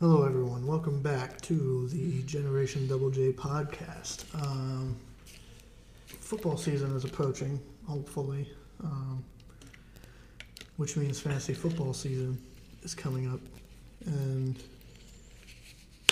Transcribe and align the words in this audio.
Hello, 0.00 0.24
everyone. 0.24 0.66
Welcome 0.66 1.02
back 1.02 1.42
to 1.42 1.86
the 1.88 2.22
Generation 2.22 2.88
Double 2.88 3.10
J 3.10 3.32
podcast. 3.32 4.24
Um, 4.34 4.96
football 6.06 6.56
season 6.56 6.96
is 6.96 7.04
approaching, 7.04 7.60
hopefully, 7.86 8.50
um, 8.82 9.22
which 10.78 10.96
means 10.96 11.20
fantasy 11.20 11.52
football 11.52 11.92
season 11.92 12.42
is 12.82 12.94
coming 12.94 13.30
up. 13.30 13.40
And 14.06 14.56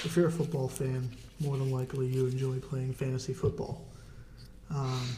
if 0.04 0.14
you're 0.16 0.28
a 0.28 0.32
football 0.32 0.68
fan, 0.68 1.10
more 1.40 1.56
than 1.56 1.70
likely 1.70 2.08
you 2.08 2.26
enjoy 2.26 2.58
playing 2.58 2.92
fantasy 2.92 3.32
football. 3.32 3.86
Um, 4.68 5.16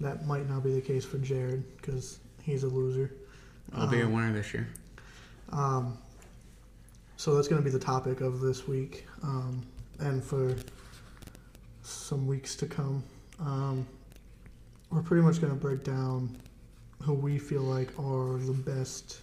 that 0.00 0.26
might 0.26 0.48
not 0.48 0.64
be 0.64 0.72
the 0.72 0.80
case 0.80 1.04
for 1.04 1.18
Jared 1.18 1.62
because 1.76 2.20
he's 2.42 2.62
a 2.62 2.68
loser. 2.68 3.12
I'll 3.74 3.86
be 3.86 4.00
a 4.00 4.08
winner 4.08 4.32
this 4.32 4.54
year. 4.54 4.66
Um, 5.50 5.98
so 7.22 7.36
that's 7.36 7.46
going 7.46 7.62
to 7.62 7.64
be 7.64 7.70
the 7.70 7.78
topic 7.78 8.20
of 8.20 8.40
this 8.40 8.66
week 8.66 9.06
um, 9.22 9.64
and 10.00 10.24
for 10.24 10.56
some 11.84 12.26
weeks 12.26 12.56
to 12.56 12.66
come. 12.66 13.04
Um, 13.38 13.86
we're 14.90 15.02
pretty 15.02 15.22
much 15.22 15.40
going 15.40 15.52
to 15.52 15.56
break 15.56 15.84
down 15.84 16.36
who 17.00 17.14
we 17.14 17.38
feel 17.38 17.62
like 17.62 17.96
are 17.96 18.38
the 18.38 18.52
best 18.52 19.20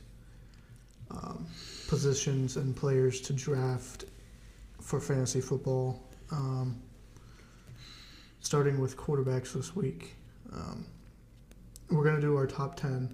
um, 1.11 1.45
positions 1.89 2.55
and 2.55 2.73
players 2.73 3.19
to 3.19 3.33
draft 3.33 4.05
for 4.79 5.01
fantasy 5.01 5.41
football. 5.41 6.01
Um, 6.31 6.81
starting 8.39 8.79
with 8.79 8.95
quarterbacks 8.95 9.51
this 9.51 9.75
week. 9.75 10.15
Um, 10.53 10.85
we're 11.91 12.05
going 12.05 12.15
to 12.15 12.21
do 12.21 12.37
our 12.37 12.47
top 12.47 12.77
10. 12.77 13.13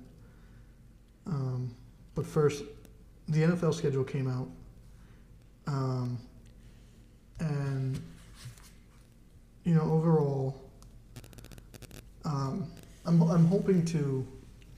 Um, 1.25 1.73
but 2.13 2.27
first, 2.27 2.63
the 3.27 3.41
NFL 3.41 3.73
schedule 3.73 4.03
came 4.03 4.29
out. 4.29 4.47
Um, 5.67 6.17
and, 7.39 7.99
you 9.63 9.73
know, 9.73 9.81
overall, 9.81 10.61
um, 12.23 12.67
I'm, 13.05 13.21
I'm 13.23 13.45
hoping 13.45 13.85
to 13.85 14.25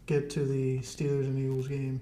get 0.06 0.30
to 0.32 0.46
the 0.46 0.80
Steelers 0.80 1.26
and 1.26 1.38
Eagles 1.38 1.68
game 1.68 2.02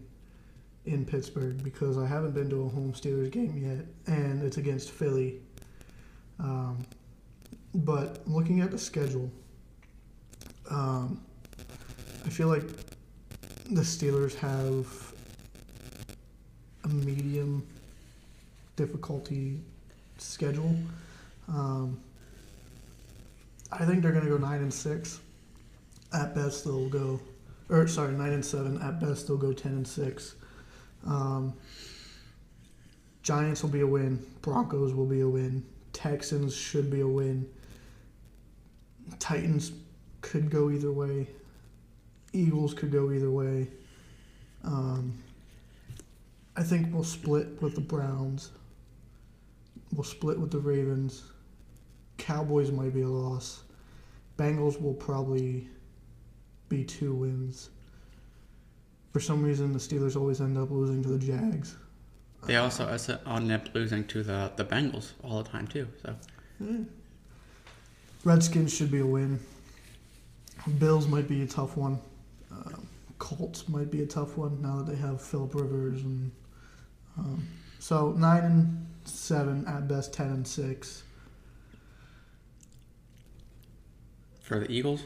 in 0.85 1.05
Pittsburgh 1.05 1.63
because 1.63 1.97
I 1.97 2.05
haven't 2.05 2.31
been 2.31 2.49
to 2.51 2.63
a 2.63 2.69
home 2.69 2.93
Steelers 2.93 3.31
game 3.31 3.57
yet, 3.57 4.15
and 4.15 4.43
it's 4.43 4.57
against 4.57 4.91
Philly. 4.91 5.39
Um, 6.39 6.85
but 7.73 8.27
looking 8.27 8.61
at 8.61 8.71
the 8.71 8.77
schedule, 8.77 9.31
um, 10.69 11.21
I 12.25 12.29
feel 12.29 12.47
like 12.47 12.63
the 13.71 13.81
Steelers 13.81 14.35
have 14.35 15.13
a 16.83 16.87
medium 16.87 17.65
difficulty 18.75 19.59
schedule. 20.17 20.75
Um, 21.47 21.99
I 23.71 23.85
think 23.85 24.01
they're 24.01 24.11
going 24.11 24.25
to 24.25 24.31
go 24.31 24.37
nine 24.37 24.61
and 24.61 24.73
six. 24.73 25.19
At 26.13 26.33
best, 26.35 26.63
they'll 26.63 26.89
go, 26.89 27.19
or 27.69 27.87
sorry, 27.87 28.13
nine 28.13 28.33
and 28.33 28.45
seven. 28.45 28.81
At 28.81 28.99
best, 28.99 29.27
they'll 29.27 29.37
go 29.37 29.53
ten 29.53 29.73
and 29.73 29.87
six. 29.87 30.35
Um, 31.05 31.53
Giants 33.21 33.63
will 33.63 33.71
be 33.71 33.81
a 33.81 33.87
win. 33.87 34.23
Broncos 34.41 34.93
will 34.93 35.07
be 35.07 35.21
a 35.21 35.27
win. 35.27 35.65
Texans 35.93 36.55
should 36.55 36.91
be 36.91 37.01
a 37.01 37.07
win. 37.07 37.49
Titans 39.19 39.71
could 40.21 40.49
go 40.51 40.69
either 40.69 40.91
way. 40.91 41.27
Eagles 42.33 42.73
could 42.73 42.91
go 42.91 43.11
either 43.11 43.31
way. 43.31 43.67
Um, 44.63 45.17
I 46.55 46.63
think 46.63 46.93
we'll 46.93 47.03
split 47.03 47.61
with 47.61 47.75
the 47.75 47.81
Browns. 47.81 48.51
We'll 49.95 50.03
split 50.03 50.37
with 50.37 50.51
the 50.51 50.59
Ravens. 50.59 51.23
Cowboys 52.17 52.71
might 52.71 52.93
be 52.93 53.01
a 53.01 53.07
loss. 53.07 53.63
Bengals 54.37 54.81
will 54.81 54.93
probably 54.93 55.69
be 56.67 56.83
two 56.83 57.13
wins. 57.13 57.69
For 59.13 59.21
some 59.21 59.41
reason, 59.41 59.71
the 59.71 59.79
Steelers 59.79 60.17
always 60.17 60.41
end 60.41 60.57
up 60.57 60.69
losing 60.69 61.01
to 61.03 61.09
the 61.09 61.19
Jags. 61.19 61.77
They 62.45 62.57
also 62.57 62.85
end 62.87 63.51
up 63.51 63.73
losing 63.73 64.05
to 64.07 64.23
the 64.23 64.51
the 64.55 64.65
Bengals 64.65 65.13
all 65.23 65.41
the 65.41 65.49
time 65.49 65.67
too. 65.67 65.87
So 66.03 66.15
Redskins 68.23 68.73
should 68.75 68.91
be 68.91 68.99
a 68.99 69.05
win. 69.05 69.39
Bills 70.77 71.07
might 71.07 71.27
be 71.27 71.41
a 71.43 71.47
tough 71.47 71.77
one. 71.77 71.99
Um, 72.51 72.87
Colts 73.17 73.69
might 73.69 73.89
be 73.89 74.03
a 74.03 74.05
tough 74.05 74.37
one 74.37 74.61
now 74.61 74.77
that 74.77 74.91
they 74.91 74.97
have 74.97 75.21
Philip 75.21 75.55
Rivers 75.55 76.01
and 76.03 76.31
um, 77.17 77.47
so 77.79 78.11
nine 78.11 78.43
and 78.43 78.87
seven 79.07 79.65
at 79.67 79.87
best, 79.87 80.13
ten 80.13 80.27
and 80.27 80.47
six. 80.47 81.03
for 84.45 84.59
the 84.59 84.71
Eagles, 84.71 85.01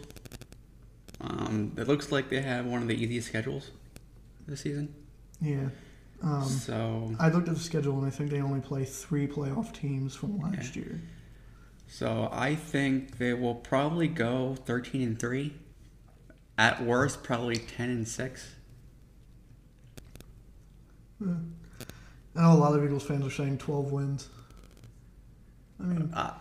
um, 1.21 1.71
it 1.77 1.87
looks 1.87 2.11
like 2.11 2.29
they 2.29 2.41
have 2.41 2.65
one 2.65 2.81
of 2.81 2.89
the 2.89 2.93
easiest 2.93 3.29
schedules 3.29 3.71
this 4.47 4.61
season. 4.61 4.93
Yeah. 5.41 5.69
Um, 6.21 6.43
so 6.43 7.15
I 7.17 7.29
looked 7.29 7.47
at 7.47 7.53
the 7.53 7.59
schedule 7.61 7.97
and 7.99 8.05
I 8.05 8.09
think 8.09 8.31
they 8.31 8.41
only 8.41 8.59
play 8.59 8.83
three 8.83 9.27
playoff 9.27 9.71
teams 9.73 10.13
from 10.13 10.37
last 10.39 10.75
year. 10.75 10.99
so 11.87 12.27
I 12.33 12.55
think 12.55 13.17
they 13.17 13.33
will 13.33 13.55
probably 13.55 14.09
go 14.09 14.55
thirteen 14.65 15.01
and 15.01 15.19
three. 15.19 15.53
At 16.57 16.83
worst, 16.83 17.23
probably 17.23 17.55
ten 17.55 17.89
and 17.89 18.05
six. 18.05 18.55
I 22.35 22.41
know 22.41 22.53
a 22.53 22.59
lot 22.59 22.75
of 22.77 22.83
Eagles 22.83 23.03
fans 23.03 23.25
are 23.25 23.31
saying 23.31 23.57
twelve 23.57 23.91
wins. 23.91 24.29
I 25.79 25.83
mean, 25.83 26.13
Uh, 26.13 26.33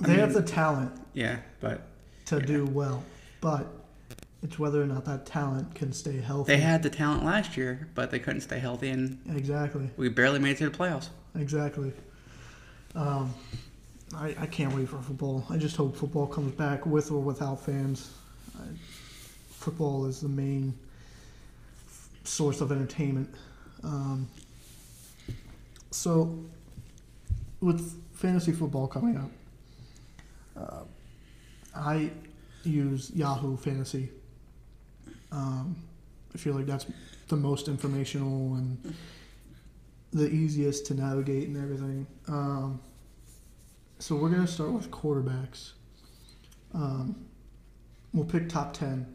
they 0.00 0.14
have 0.14 0.32
the 0.32 0.42
talent 0.42 0.92
yeah, 1.12 1.38
but 1.60 1.82
to 2.26 2.40
do 2.40 2.64
well, 2.66 3.04
but 3.40 3.66
it's 4.42 4.58
whether 4.58 4.82
or 4.82 4.86
not 4.86 5.04
that 5.04 5.24
talent 5.26 5.74
can 5.74 5.92
stay 5.92 6.18
healthy. 6.20 6.52
they 6.54 6.60
had 6.60 6.82
the 6.82 6.90
talent 6.90 7.24
last 7.24 7.56
year, 7.56 7.88
but 7.94 8.10
they 8.10 8.18
couldn't 8.18 8.40
stay 8.42 8.58
healthy, 8.58 8.88
and 8.90 9.18
exactly. 9.30 9.88
we 9.96 10.08
barely 10.08 10.38
made 10.38 10.52
it 10.52 10.58
to 10.58 10.70
the 10.70 10.76
playoffs. 10.76 11.08
Exactly. 11.36 11.92
Um, 12.94 13.32
I, 14.16 14.34
I 14.38 14.46
can't 14.46 14.74
wait 14.74 14.88
for 14.88 14.98
football. 15.00 15.44
I 15.50 15.56
just 15.56 15.76
hope 15.76 15.96
football 15.96 16.26
comes 16.26 16.52
back 16.52 16.86
with 16.86 17.10
or 17.10 17.20
without 17.20 17.64
fans. 17.64 18.10
I, 18.56 18.62
football 19.50 20.06
is 20.06 20.20
the 20.20 20.28
main 20.28 20.74
f- 21.86 22.08
source 22.24 22.60
of 22.60 22.70
entertainment. 22.70 23.34
Um, 23.82 24.28
so, 25.94 26.36
with 27.60 28.02
fantasy 28.14 28.50
football 28.50 28.88
coming 28.88 29.16
up, 29.16 29.30
uh, 30.56 30.84
I 31.72 32.10
use 32.64 33.12
Yahoo 33.14 33.56
Fantasy. 33.56 34.10
Um, 35.30 35.76
I 36.34 36.38
feel 36.38 36.54
like 36.54 36.66
that's 36.66 36.86
the 37.28 37.36
most 37.36 37.68
informational 37.68 38.56
and 38.56 38.94
the 40.12 40.28
easiest 40.28 40.84
to 40.86 40.94
navigate 40.94 41.46
and 41.46 41.56
everything. 41.56 42.08
Um, 42.26 42.80
so 44.00 44.16
we're 44.16 44.30
gonna 44.30 44.48
start 44.48 44.72
with 44.72 44.90
quarterbacks. 44.90 45.74
Um, 46.74 47.24
we'll 48.12 48.26
pick 48.26 48.48
top 48.48 48.72
ten, 48.72 49.06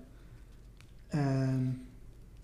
and 1.12 1.86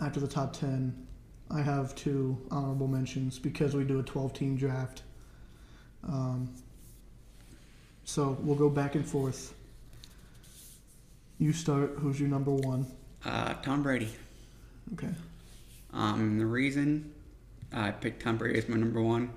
after 0.02 0.20
the 0.20 0.28
top 0.28 0.52
ten, 0.52 1.08
I 1.52 1.62
have 1.62 1.96
two 1.96 2.38
honorable 2.52 2.88
mentions 2.88 3.40
because 3.40 3.76
we 3.76 3.84
do 3.84 4.00
a 4.00 4.04
twelve-team 4.04 4.58
draft. 4.58 5.04
Um, 6.04 6.54
so 8.04 8.38
we'll 8.42 8.56
go 8.56 8.70
back 8.70 8.96
and 8.96 9.06
forth. 9.06 9.54
You 11.38 11.54
start. 11.54 11.96
Who's 11.98 12.20
your 12.20 12.30
number 12.30 12.52
one? 12.52 12.88
Uh, 13.24 13.54
Tom 13.56 13.84
Brady. 13.84 14.10
Okay. 14.94 15.10
Um, 15.94 16.38
the 16.38 16.46
reason 16.46 17.14
I 17.74 17.92
picked 17.92 18.24
Tom 18.24 18.38
Brady 18.38 18.58
as 18.60 18.68
my 18.70 18.78
number 18.78 19.02
one 19.02 19.32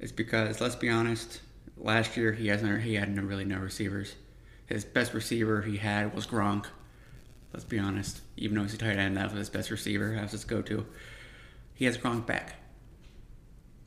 is 0.00 0.12
because 0.12 0.60
let's 0.60 0.76
be 0.76 0.88
honest, 0.88 1.40
last 1.76 2.16
year 2.16 2.32
he 2.32 2.48
hasn't 2.48 2.82
he 2.82 2.94
had 2.94 3.14
no, 3.14 3.22
really 3.22 3.44
no 3.44 3.58
receivers. 3.58 4.14
His 4.66 4.84
best 4.84 5.14
receiver 5.14 5.62
he 5.62 5.78
had 5.78 6.14
was 6.14 6.26
Gronk. 6.26 6.66
Let's 7.52 7.64
be 7.64 7.78
honest, 7.78 8.20
even 8.36 8.56
though 8.56 8.62
he's 8.64 8.74
a 8.74 8.78
tight 8.78 8.98
end, 8.98 9.16
that 9.16 9.30
was 9.30 9.38
his 9.38 9.48
best 9.50 9.70
receiver. 9.70 10.14
That 10.14 10.22
was 10.22 10.32
his 10.32 10.44
go-to. 10.44 10.86
He 11.78 11.84
has 11.84 11.96
Gronk 11.96 12.26
back, 12.26 12.56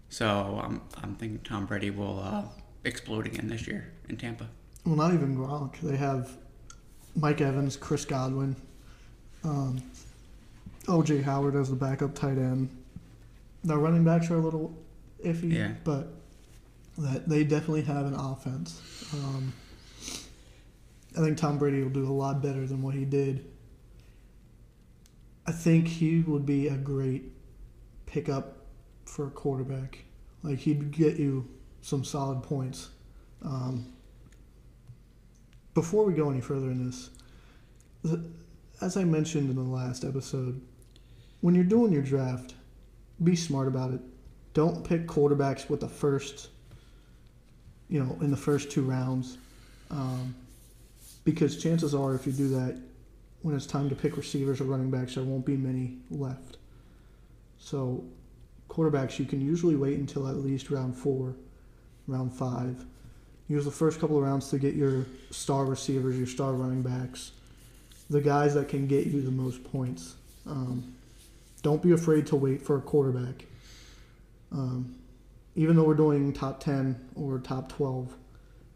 so 0.08 0.62
I'm 0.64 0.80
I'm 1.04 1.14
thinking 1.16 1.40
Tom 1.44 1.66
Brady 1.66 1.90
will 1.90 2.22
uh, 2.22 2.44
explode 2.86 3.26
again 3.28 3.50
this 3.50 3.68
year 3.68 3.92
in 4.08 4.16
Tampa. 4.16 4.48
Well, 4.86 4.96
not 4.96 5.14
even 5.14 5.36
Gronk. 5.36 5.78
They 5.82 5.98
have 5.98 6.32
Mike 7.18 7.42
Evans, 7.42 7.76
Chris 7.76 8.06
Godwin, 8.06 8.56
um, 9.44 9.84
OJ 10.86 11.22
Howard 11.24 11.58
as 11.58 11.70
the 11.70 11.76
backup 11.76 12.16
tight 12.16 12.38
end. 12.38 12.70
Their 13.66 13.78
running 13.78 14.06
backs 14.06 14.32
are 14.32 14.36
a 14.38 14.40
little 14.42 14.74
iffy, 15.26 15.52
Yeah. 15.54 15.74
but 15.84 16.14
that 16.98 17.28
they 17.28 17.44
definitely 17.44 17.82
have 17.82 18.06
an 18.06 18.14
offense. 18.14 18.82
Um, 19.14 19.52
I 21.18 21.20
think 21.20 21.38
Tom 21.38 21.58
Brady 21.58 21.84
will 21.84 21.90
do 21.90 22.08
a 22.08 22.10
lot 22.14 22.42
better 22.42 22.66
than 22.66 22.82
what 22.82 22.96
he 22.96 23.04
did. 23.04 23.46
I 25.46 25.52
think 25.52 25.90
he 25.90 26.22
would 26.22 26.46
be 26.46 26.70
a 26.70 26.78
great 26.78 27.34
pickup 28.12 28.58
for 29.06 29.28
a 29.28 29.32
quarterback. 29.32 30.00
Like 30.44 30.60
he'd 30.60 30.92
get 30.92 31.18
you 31.18 31.48
some 31.82 32.04
solid 32.04 32.44
points. 32.44 32.90
Um, 33.44 33.94
before 35.74 36.04
we 36.04 36.14
go 36.14 36.30
any 36.30 36.42
further 36.42 36.70
in 36.70 36.86
this, 36.86 37.10
the, 38.04 38.24
as 38.82 38.98
I 38.98 39.04
mentioned 39.04 39.50
in 39.50 39.56
the 39.56 39.62
last 39.62 40.04
episode, 40.04 40.62
when 41.40 41.56
you're 41.56 41.64
doing 41.64 41.92
your 41.92 42.02
draft, 42.02 42.56
be 43.24 43.36
smart 43.36 43.68
about 43.68 43.92
it. 43.94 44.02
Don't 44.54 44.84
pick 44.84 45.08
quarterbacks 45.08 45.70
with 45.70 45.80
the 45.80 45.88
first, 45.88 46.50
you 47.88 48.04
know, 48.04 48.18
in 48.22 48.32
the 48.32 48.38
first 48.38 48.70
two 48.70 48.82
rounds, 48.82 49.38
um, 49.90 50.36
because 51.24 51.62
chances 51.62 51.96
are, 51.96 52.16
if 52.16 52.28
you 52.28 52.34
do 52.34 52.50
that, 52.50 52.78
when 53.44 53.56
it's 53.56 53.66
time 53.66 53.90
to 53.90 53.96
pick 53.96 54.18
receivers 54.18 54.60
or 54.60 54.66
running 54.66 54.92
backs, 54.92 55.16
there 55.16 55.24
won't 55.24 55.46
be 55.46 55.56
many 55.56 55.98
left. 56.10 56.58
So, 57.62 58.04
quarterbacks, 58.70 59.20
you 59.20 59.26
can 59.26 59.40
usually 59.40 59.76
wait 59.76 60.00
until 60.00 60.28
at 60.28 60.38
least 60.38 60.72
round 60.72 60.98
four, 60.98 61.36
round 62.08 62.34
five. 62.34 62.84
Use 63.48 63.66
the 63.66 63.72
first 63.72 64.00
couple 64.00 64.18
of 64.18 64.24
rounds 64.24 64.50
to 64.50 64.58
get 64.58 64.74
your 64.74 65.06
star 65.30 65.66
receivers, 65.66 66.18
your 66.18 66.26
star 66.26 66.54
running 66.54 66.82
backs, 66.82 67.32
the 68.10 68.20
guys 68.20 68.56
that 68.56 68.68
can 68.68 68.88
get 68.88 69.08
you 69.08 69.22
the 69.22 69.32
most 69.32 69.64
points. 69.64 70.16
Um, 70.48 70.96
don't 71.62 71.84
be 71.84 71.92
afraid 71.92 72.26
to 72.28 72.36
wait 72.36 72.64
for 72.64 72.78
a 72.78 72.82
quarterback. 72.82 73.46
Um, 74.52 74.96
even 75.56 75.76
though 75.76 75.84
we're 75.84 75.94
doing 75.94 76.34
top 76.34 76.60
10 76.62 77.10
or 77.16 77.38
top 77.40 77.70
12, 77.70 78.12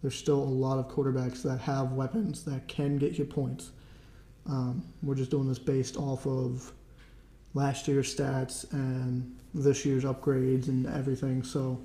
there's 0.02 0.16
still 0.16 0.38
a 0.38 0.44
lot 0.44 0.78
of 0.78 0.88
quarterbacks 0.90 1.42
that 1.42 1.60
have 1.62 1.94
weapons 1.94 2.44
that 2.44 2.68
can 2.68 2.98
get 2.98 3.18
you 3.18 3.26
points. 3.26 3.72
Um, 4.48 4.84
we're 5.02 5.16
just 5.16 5.32
doing 5.32 5.48
this 5.48 5.58
based 5.58 5.98
off 5.98 6.28
of 6.28 6.72
last 7.56 7.88
year's 7.88 8.16
stats 8.16 8.72
and 8.72 9.36
this 9.56 9.86
year's 9.86 10.04
upgrades 10.04 10.68
and 10.68 10.86
everything. 10.86 11.42
So 11.42 11.81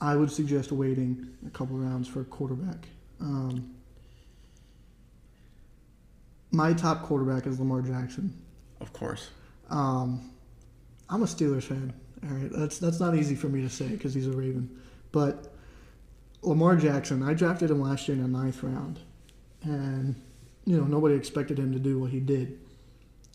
I 0.00 0.16
would 0.16 0.32
suggest 0.32 0.72
waiting 0.72 1.28
a 1.46 1.50
couple 1.50 1.76
rounds 1.76 2.08
for 2.08 2.22
a 2.22 2.24
quarterback. 2.24 2.88
Um, 3.20 3.76
my 6.50 6.72
top 6.72 7.02
quarterback 7.02 7.46
is 7.46 7.60
Lamar 7.60 7.82
Jackson. 7.82 8.32
Of 8.80 8.92
course. 8.92 9.30
Um, 9.68 10.32
I'm 11.08 11.22
a 11.22 11.26
Steelers 11.26 11.64
fan. 11.64 11.92
All 12.24 12.34
right, 12.34 12.50
that's 12.50 12.78
that's 12.78 13.00
not 13.00 13.14
easy 13.14 13.34
for 13.34 13.48
me 13.48 13.62
to 13.62 13.70
say 13.70 13.88
because 13.88 14.12
he's 14.12 14.26
a 14.26 14.32
Raven, 14.32 14.68
but 15.10 15.54
Lamar 16.42 16.76
Jackson, 16.76 17.22
I 17.22 17.32
drafted 17.32 17.70
him 17.70 17.80
last 17.80 18.08
year 18.08 18.16
in 18.16 18.22
the 18.22 18.28
ninth 18.28 18.62
round, 18.62 18.98
and 19.62 20.14
you 20.66 20.76
know 20.76 20.84
nobody 20.84 21.14
expected 21.14 21.58
him 21.58 21.72
to 21.72 21.78
do 21.78 21.98
what 21.98 22.10
he 22.10 22.20
did. 22.20 22.58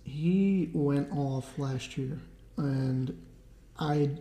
He 0.05 0.69
went 0.73 1.11
off 1.11 1.57
last 1.57 1.97
year, 1.97 2.19
and 2.57 3.21
I 3.77 4.11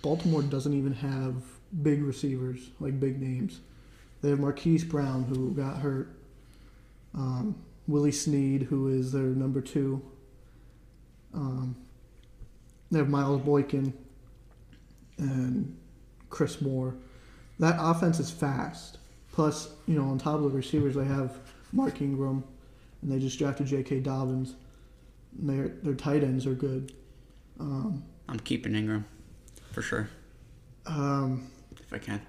Baltimore 0.00 0.42
doesn't 0.42 0.72
even 0.72 0.94
have 0.94 1.42
big 1.82 2.02
receivers 2.02 2.70
like 2.80 2.98
big 2.98 3.20
names. 3.20 3.60
They 4.22 4.30
have 4.30 4.40
Marquise 4.40 4.84
Brown 4.84 5.24
who 5.24 5.52
got 5.52 5.78
hurt. 5.78 6.14
Um, 7.14 7.56
Willie 7.86 8.12
Snead, 8.12 8.62
who 8.62 8.88
is 8.88 9.12
their 9.12 9.22
number 9.22 9.60
two. 9.60 10.00
Um, 11.34 11.76
they 12.90 12.98
have 12.98 13.08
Miles 13.08 13.42
Boykin 13.42 13.92
and 15.18 15.76
Chris 16.28 16.60
Moore. 16.60 16.94
That 17.58 17.76
offense 17.78 18.20
is 18.20 18.30
fast. 18.30 18.98
Plus, 19.32 19.70
you 19.86 19.94
know, 19.94 20.08
on 20.08 20.18
top 20.18 20.36
of 20.36 20.42
the 20.42 20.48
receivers, 20.50 20.94
they 20.94 21.04
have 21.04 21.38
Mark 21.72 22.00
Ingram, 22.00 22.44
and 23.02 23.10
they 23.10 23.18
just 23.18 23.38
drafted 23.38 23.66
J.K. 23.66 24.00
Dobbins. 24.00 24.54
And 25.38 25.48
their 25.48 25.68
their 25.68 25.94
tight 25.94 26.24
ends 26.24 26.46
are 26.46 26.54
good. 26.54 26.92
Um, 27.58 28.04
I'm 28.28 28.40
keeping 28.40 28.74
Ingram 28.74 29.04
for 29.72 29.82
sure 29.82 30.08
um, 30.86 31.50
if 31.78 31.92
I 31.92 31.98
can. 31.98 32.20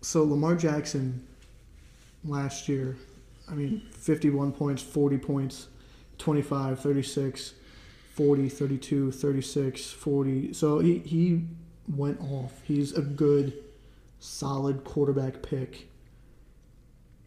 so 0.00 0.24
Lamar 0.24 0.54
Jackson 0.56 1.26
last 2.24 2.68
year, 2.68 2.96
I 3.50 3.54
mean, 3.54 3.82
51 3.92 4.52
points, 4.52 4.82
40 4.82 5.18
points, 5.18 5.68
25, 6.18 6.80
36, 6.80 7.54
40, 8.14 8.48
32, 8.48 9.12
36, 9.12 9.90
40. 9.90 10.52
So 10.52 10.78
he, 10.78 10.98
he 10.98 11.42
went 11.94 12.20
off. 12.20 12.62
He's 12.64 12.92
a 12.92 13.02
good, 13.02 13.52
solid 14.20 14.84
quarterback 14.84 15.42
pick. 15.42 15.88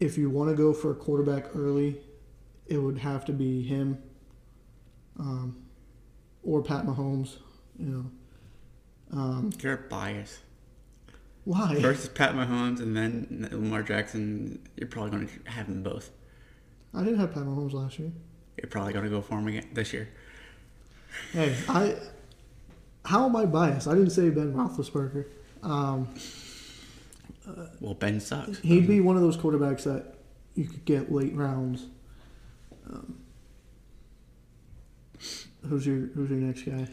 If 0.00 0.16
you 0.16 0.30
want 0.30 0.50
to 0.50 0.56
go 0.56 0.72
for 0.72 0.90
a 0.90 0.94
quarterback 0.94 1.54
early, 1.56 2.00
it 2.68 2.78
would 2.78 2.98
have 2.98 3.24
to 3.26 3.32
be 3.32 3.62
him 3.62 3.98
um, 5.18 5.56
or 6.42 6.62
Pat 6.62 6.84
Mahomes. 6.86 7.36
You 7.78 7.86
know, 9.12 9.18
um, 9.18 9.52
You're 9.60 9.76
biased. 9.76 10.38
why? 11.44 11.80
First 11.80 12.02
is 12.04 12.08
Pat 12.08 12.34
Mahomes, 12.34 12.80
and 12.80 12.96
then 12.96 13.48
Lamar 13.52 13.82
Jackson. 13.82 14.60
You're 14.76 14.88
probably 14.88 15.10
going 15.10 15.28
to 15.28 15.50
have 15.50 15.66
them 15.68 15.82
both. 15.82 16.10
I 16.94 17.02
didn't 17.04 17.18
have 17.20 17.32
Pat 17.32 17.44
Mahomes 17.44 17.72
last 17.72 17.98
year. 17.98 18.10
You're 18.60 18.70
probably 18.70 18.92
going 18.92 19.04
to 19.04 19.10
go 19.10 19.20
for 19.20 19.38
him 19.38 19.46
again 19.48 19.68
this 19.72 19.92
year. 19.92 20.08
Hey, 21.32 21.54
I. 21.68 21.96
How 23.04 23.24
am 23.26 23.34
I 23.36 23.46
biased? 23.46 23.88
I 23.88 23.94
didn't 23.94 24.10
say 24.10 24.28
Ben 24.28 24.52
Roethlisberger. 24.52 25.24
Um, 25.62 26.08
Well, 27.80 27.94
Ben 27.94 28.20
sucks. 28.20 28.58
he'd 28.58 28.86
be 28.86 29.00
one 29.00 29.16
of 29.16 29.22
those 29.22 29.36
quarterbacks 29.36 29.84
that 29.84 30.16
you 30.54 30.64
could 30.66 30.84
get 30.84 31.10
late 31.10 31.34
rounds. 31.34 31.86
Um, 32.88 33.18
who's 35.68 35.86
your 35.86 36.06
Who's 36.08 36.30
your 36.30 36.38
next 36.38 36.62
guy? 36.62 36.86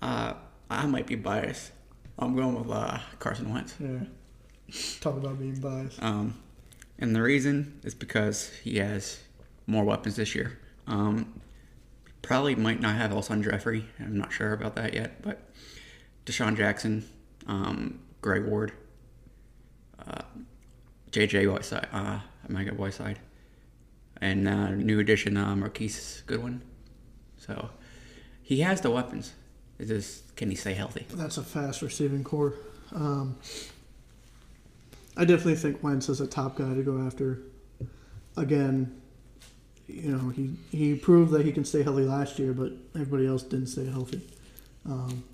Uh, 0.00 0.34
I 0.70 0.86
might 0.86 1.06
be 1.06 1.16
biased. 1.16 1.72
I'm 2.18 2.34
going 2.34 2.54
with 2.54 2.70
uh, 2.70 2.98
Carson 3.18 3.52
Wentz. 3.52 3.74
Yeah. 3.78 4.00
Talk 5.00 5.16
about 5.16 5.38
being 5.38 5.60
biased. 5.60 6.02
Um, 6.02 6.34
and 6.98 7.14
the 7.14 7.22
reason 7.22 7.80
is 7.84 7.94
because 7.94 8.50
he 8.62 8.78
has 8.78 9.20
more 9.66 9.84
weapons 9.84 10.16
this 10.16 10.34
year. 10.34 10.58
Um, 10.86 11.40
probably 12.22 12.54
might 12.54 12.80
not 12.80 12.96
have 12.96 13.12
Alshon 13.12 13.42
Jeffery. 13.42 13.86
I'm 14.00 14.16
not 14.16 14.32
sure 14.32 14.52
about 14.52 14.74
that 14.76 14.94
yet, 14.94 15.22
but 15.22 15.40
DeSean 16.26 16.56
Jackson, 16.56 17.08
um, 17.46 18.00
Greg 18.20 18.44
Ward, 18.44 18.72
uh, 20.06 20.22
JJ 21.10 21.50
Whiteside, 21.50 21.88
uh, 21.92 22.20
I 22.20 22.52
might 22.52 22.64
get 22.64 22.78
Whiteside, 22.78 23.18
and 24.20 24.48
uh, 24.48 24.70
new 24.70 25.00
addition 25.00 25.36
uh, 25.36 25.54
Marquise 25.56 26.22
Goodwin. 26.26 26.62
So 27.36 27.70
he 28.42 28.60
has 28.60 28.80
the 28.80 28.90
weapons. 28.90 29.32
It's 29.78 29.88
just 29.88 30.36
can 30.36 30.50
he 30.50 30.56
stay 30.56 30.74
healthy? 30.74 31.06
That's 31.10 31.38
a 31.38 31.42
fast 31.42 31.82
receiving 31.82 32.24
core. 32.24 32.54
Um, 32.94 33.36
I 35.16 35.24
definitely 35.24 35.56
think 35.56 35.82
Wentz 35.82 36.08
is 36.08 36.20
a 36.20 36.26
top 36.26 36.56
guy 36.56 36.74
to 36.74 36.82
go 36.82 37.00
after. 37.00 37.40
Again, 38.36 39.00
you 39.88 40.12
know, 40.12 40.28
he, 40.28 40.54
he 40.70 40.94
proved 40.94 41.32
that 41.32 41.44
he 41.44 41.52
can 41.52 41.64
stay 41.64 41.82
healthy 41.82 42.04
last 42.04 42.38
year, 42.38 42.52
but 42.52 42.72
everybody 42.94 43.26
else 43.26 43.42
didn't 43.42 43.66
stay 43.66 43.86
healthy. 43.86 44.20
Um, 44.86 45.24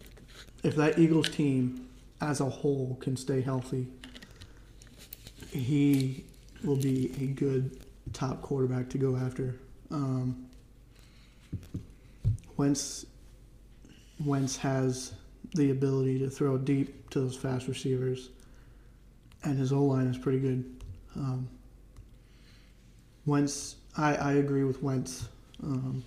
if 0.63 0.77
that 0.77 0.99
Eagles 0.99 1.29
team 1.29 1.89
as 2.21 2.41
a 2.41 2.47
whole 2.47 2.97
can 3.01 3.17
stay 3.17 3.43
healthy, 3.43 3.89
he 5.51 6.25
will 6.63 6.77
be 6.77 7.13
a 7.21 7.27
good 7.27 7.84
top 8.13 8.43
quarterback 8.43 8.89
to 8.91 8.99
go 8.99 9.17
after. 9.17 9.57
Um, 9.91 10.47
Wentz 12.57 13.07
Wentz 14.25 14.57
has 14.57 15.13
the 15.55 15.71
ability 15.71 16.19
to 16.21 16.31
throw 16.31 16.57
deep 16.57 17.11
to 17.11 17.21
those 17.21 17.37
fast 17.37 17.69
receivers, 17.69 18.31
and 19.43 19.59
his 19.59 19.73
O 19.73 19.83
line 19.83 20.07
is 20.07 20.19
pretty 20.19 20.41
good. 20.41 20.83
Um, 21.17 21.49
Wentz, 23.27 23.77
I, 23.97 24.15
I 24.17 24.33
agree 24.35 24.65
with 24.65 24.83
Wentz, 24.83 25.29
um, 25.63 26.05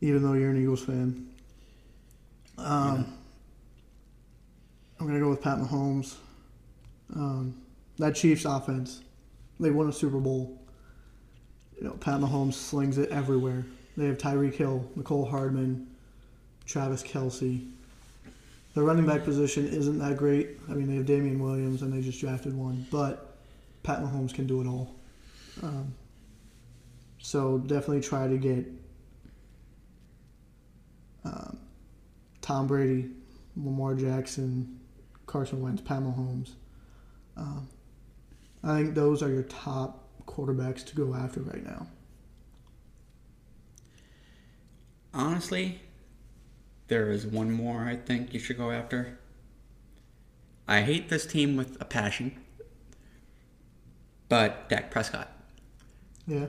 even 0.00 0.22
though 0.22 0.34
you're 0.34 0.50
an 0.50 0.60
Eagles 0.60 0.84
fan. 0.84 1.28
Um, 2.56 3.12
I'm 4.98 5.06
gonna 5.06 5.20
go 5.20 5.30
with 5.30 5.42
Pat 5.42 5.58
Mahomes. 5.58 6.16
Um, 7.14 7.54
that 7.98 8.14
Chiefs 8.14 8.44
offense, 8.44 9.02
they 9.60 9.70
won 9.70 9.88
a 9.88 9.92
Super 9.92 10.18
Bowl. 10.18 10.60
You 11.78 11.84
know, 11.84 11.92
Pat 11.92 12.20
Mahomes 12.20 12.54
slings 12.54 12.98
it 12.98 13.10
everywhere. 13.10 13.64
They 13.96 14.06
have 14.06 14.18
Tyreek 14.18 14.54
Hill, 14.54 14.88
Mecole 14.96 15.28
Hardman, 15.28 15.86
Travis 16.66 17.02
Kelce. 17.02 17.68
The 18.74 18.82
running 18.82 19.06
back 19.06 19.24
position 19.24 19.66
isn't 19.66 19.98
that 19.98 20.16
great. 20.16 20.58
I 20.68 20.72
mean, 20.72 20.86
they 20.88 20.96
have 20.96 21.06
Damien 21.06 21.42
Williams 21.42 21.82
and 21.82 21.92
they 21.92 22.00
just 22.00 22.20
drafted 22.20 22.56
one, 22.56 22.86
but 22.90 23.36
Pat 23.82 24.00
Mahomes 24.00 24.32
can 24.32 24.46
do 24.46 24.60
it 24.60 24.66
all. 24.66 24.94
Um, 25.62 25.94
so 27.18 27.58
definitely 27.58 28.02
try 28.02 28.28
to 28.28 28.38
get 28.38 28.66
um, 31.24 31.58
Tom 32.40 32.66
Brady, 32.66 33.10
Lamar 33.56 33.94
Jackson, 33.94 34.78
Carson 35.26 35.60
Wentz, 35.60 35.82
Pat 35.82 36.00
Mahomes. 36.00 36.50
Um, 37.36 37.68
I 38.62 38.82
think 38.82 38.94
those 38.94 39.22
are 39.22 39.28
your 39.28 39.44
top 39.44 40.04
quarterbacks 40.26 40.84
to 40.86 40.94
go 40.94 41.14
after 41.14 41.40
right 41.40 41.64
now. 41.64 41.86
Honestly, 45.14 45.80
there 46.88 47.10
is 47.10 47.26
one 47.26 47.50
more 47.50 47.84
I 47.84 47.96
think 47.96 48.34
you 48.34 48.40
should 48.40 48.58
go 48.58 48.70
after. 48.70 49.18
I 50.66 50.82
hate 50.82 51.08
this 51.08 51.24
team 51.24 51.56
with 51.56 51.80
a 51.80 51.84
passion, 51.84 52.38
but 54.28 54.68
Dak 54.68 54.90
Prescott. 54.90 55.30
Yeah. 56.26 56.46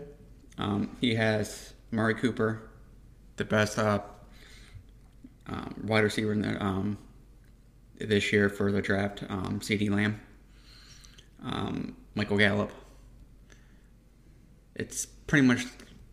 Um, 0.57 0.97
he 0.99 1.15
has 1.15 1.73
Amari 1.93 2.15
Cooper, 2.15 2.69
the 3.37 3.45
best 3.45 3.79
uh, 3.79 4.01
um, 5.47 5.73
wide 5.85 6.03
receiver 6.03 6.33
in 6.33 6.41
the, 6.41 6.63
um, 6.63 6.97
this 7.97 8.33
year 8.33 8.49
for 8.49 8.71
the 8.71 8.81
draft. 8.81 9.23
Um, 9.29 9.61
CeeDee 9.61 9.89
Lamb, 9.89 10.19
um, 11.43 11.95
Michael 12.15 12.37
Gallup. 12.37 12.71
It's 14.75 15.05
pretty 15.05 15.45
much, 15.45 15.65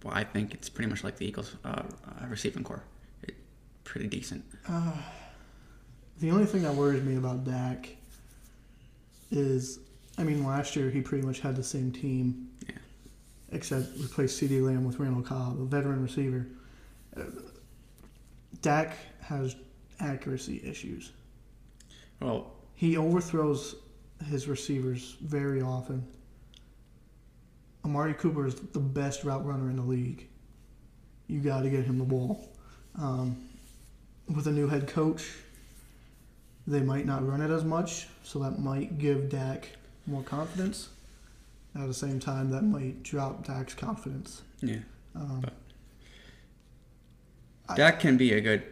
well, 0.02 0.14
I 0.14 0.25
think 0.25 0.52
it's 0.54 0.68
pretty 0.68 0.90
much 0.90 1.04
like 1.04 1.16
the 1.16 1.26
Eagles' 1.26 1.54
uh, 1.64 1.68
uh, 1.68 2.26
receiving 2.28 2.64
core. 2.64 2.83
It, 3.23 3.35
pretty 3.85 4.09
decent. 4.09 4.45
The 6.18 6.30
only 6.30 6.47
thing 6.47 6.62
that 6.62 6.75
worries 6.75 7.02
me 7.02 7.16
about 7.16 7.45
Dak 7.45 7.88
is, 9.30 9.78
I 10.18 10.25
mean, 10.25 10.45
last 10.45 10.75
year 10.75 10.90
he 10.90 11.00
pretty 11.02 11.26
much 11.26 11.40
had 11.40 11.56
the 11.56 11.62
same 11.62 11.92
team, 11.92 12.49
Yeah. 12.68 12.76
except 13.52 13.87
replaced 13.99 14.40
CeeDee 14.40 14.62
Lamb 14.64 14.85
with 14.85 14.99
Randall 14.99 15.23
Cobb, 15.23 15.61
a 15.61 15.64
veteran 15.64 16.02
receiver. 16.02 16.47
Uh, 17.16 17.23
Dak 18.62 18.97
has 19.21 19.54
accuracy 20.00 20.61
issues. 20.64 21.12
Well, 22.21 22.52
He 22.75 22.97
overthrows 22.97 23.76
his 24.25 24.49
receivers 24.49 25.16
very 25.20 25.62
often. 25.62 26.06
Amari 27.85 28.14
Cooper 28.14 28.46
is 28.46 28.54
the 28.56 28.80
best 28.80 29.23
route 29.25 29.44
runner 29.46 29.70
in 29.70 29.76
the 29.76 29.82
league. 29.82 30.26
You 31.28 31.40
got 31.40 31.62
to 31.62 31.70
get 31.70 31.85
him 31.85 31.99
the 31.99 32.04
ball. 32.04 32.49
Um, 32.99 33.37
with 34.35 34.46
a 34.46 34.50
new 34.52 34.66
head 34.68 34.88
coach, 34.88 35.28
they 36.66 36.80
might 36.80 37.06
not 37.06 37.26
run 37.26 37.40
it 37.40 37.50
as 37.50 37.64
much, 37.64 38.08
so 38.25 38.40
that 38.40 38.58
might 38.58 38.99
give 38.99 39.28
Dak 39.28 39.68
more 40.06 40.23
confidence. 40.23 40.88
At 41.76 41.87
the 41.87 41.94
same 41.94 42.18
time, 42.18 42.50
that 42.50 42.62
might 42.62 43.02
drop 43.02 43.46
Dak's 43.46 43.75
confidence. 43.75 44.42
yeah. 44.61 44.78
Um, 45.14 45.44
I- 47.68 47.75
Dak 47.76 48.00
can 48.00 48.16
be 48.16 48.32
a 48.32 48.40
good 48.40 48.62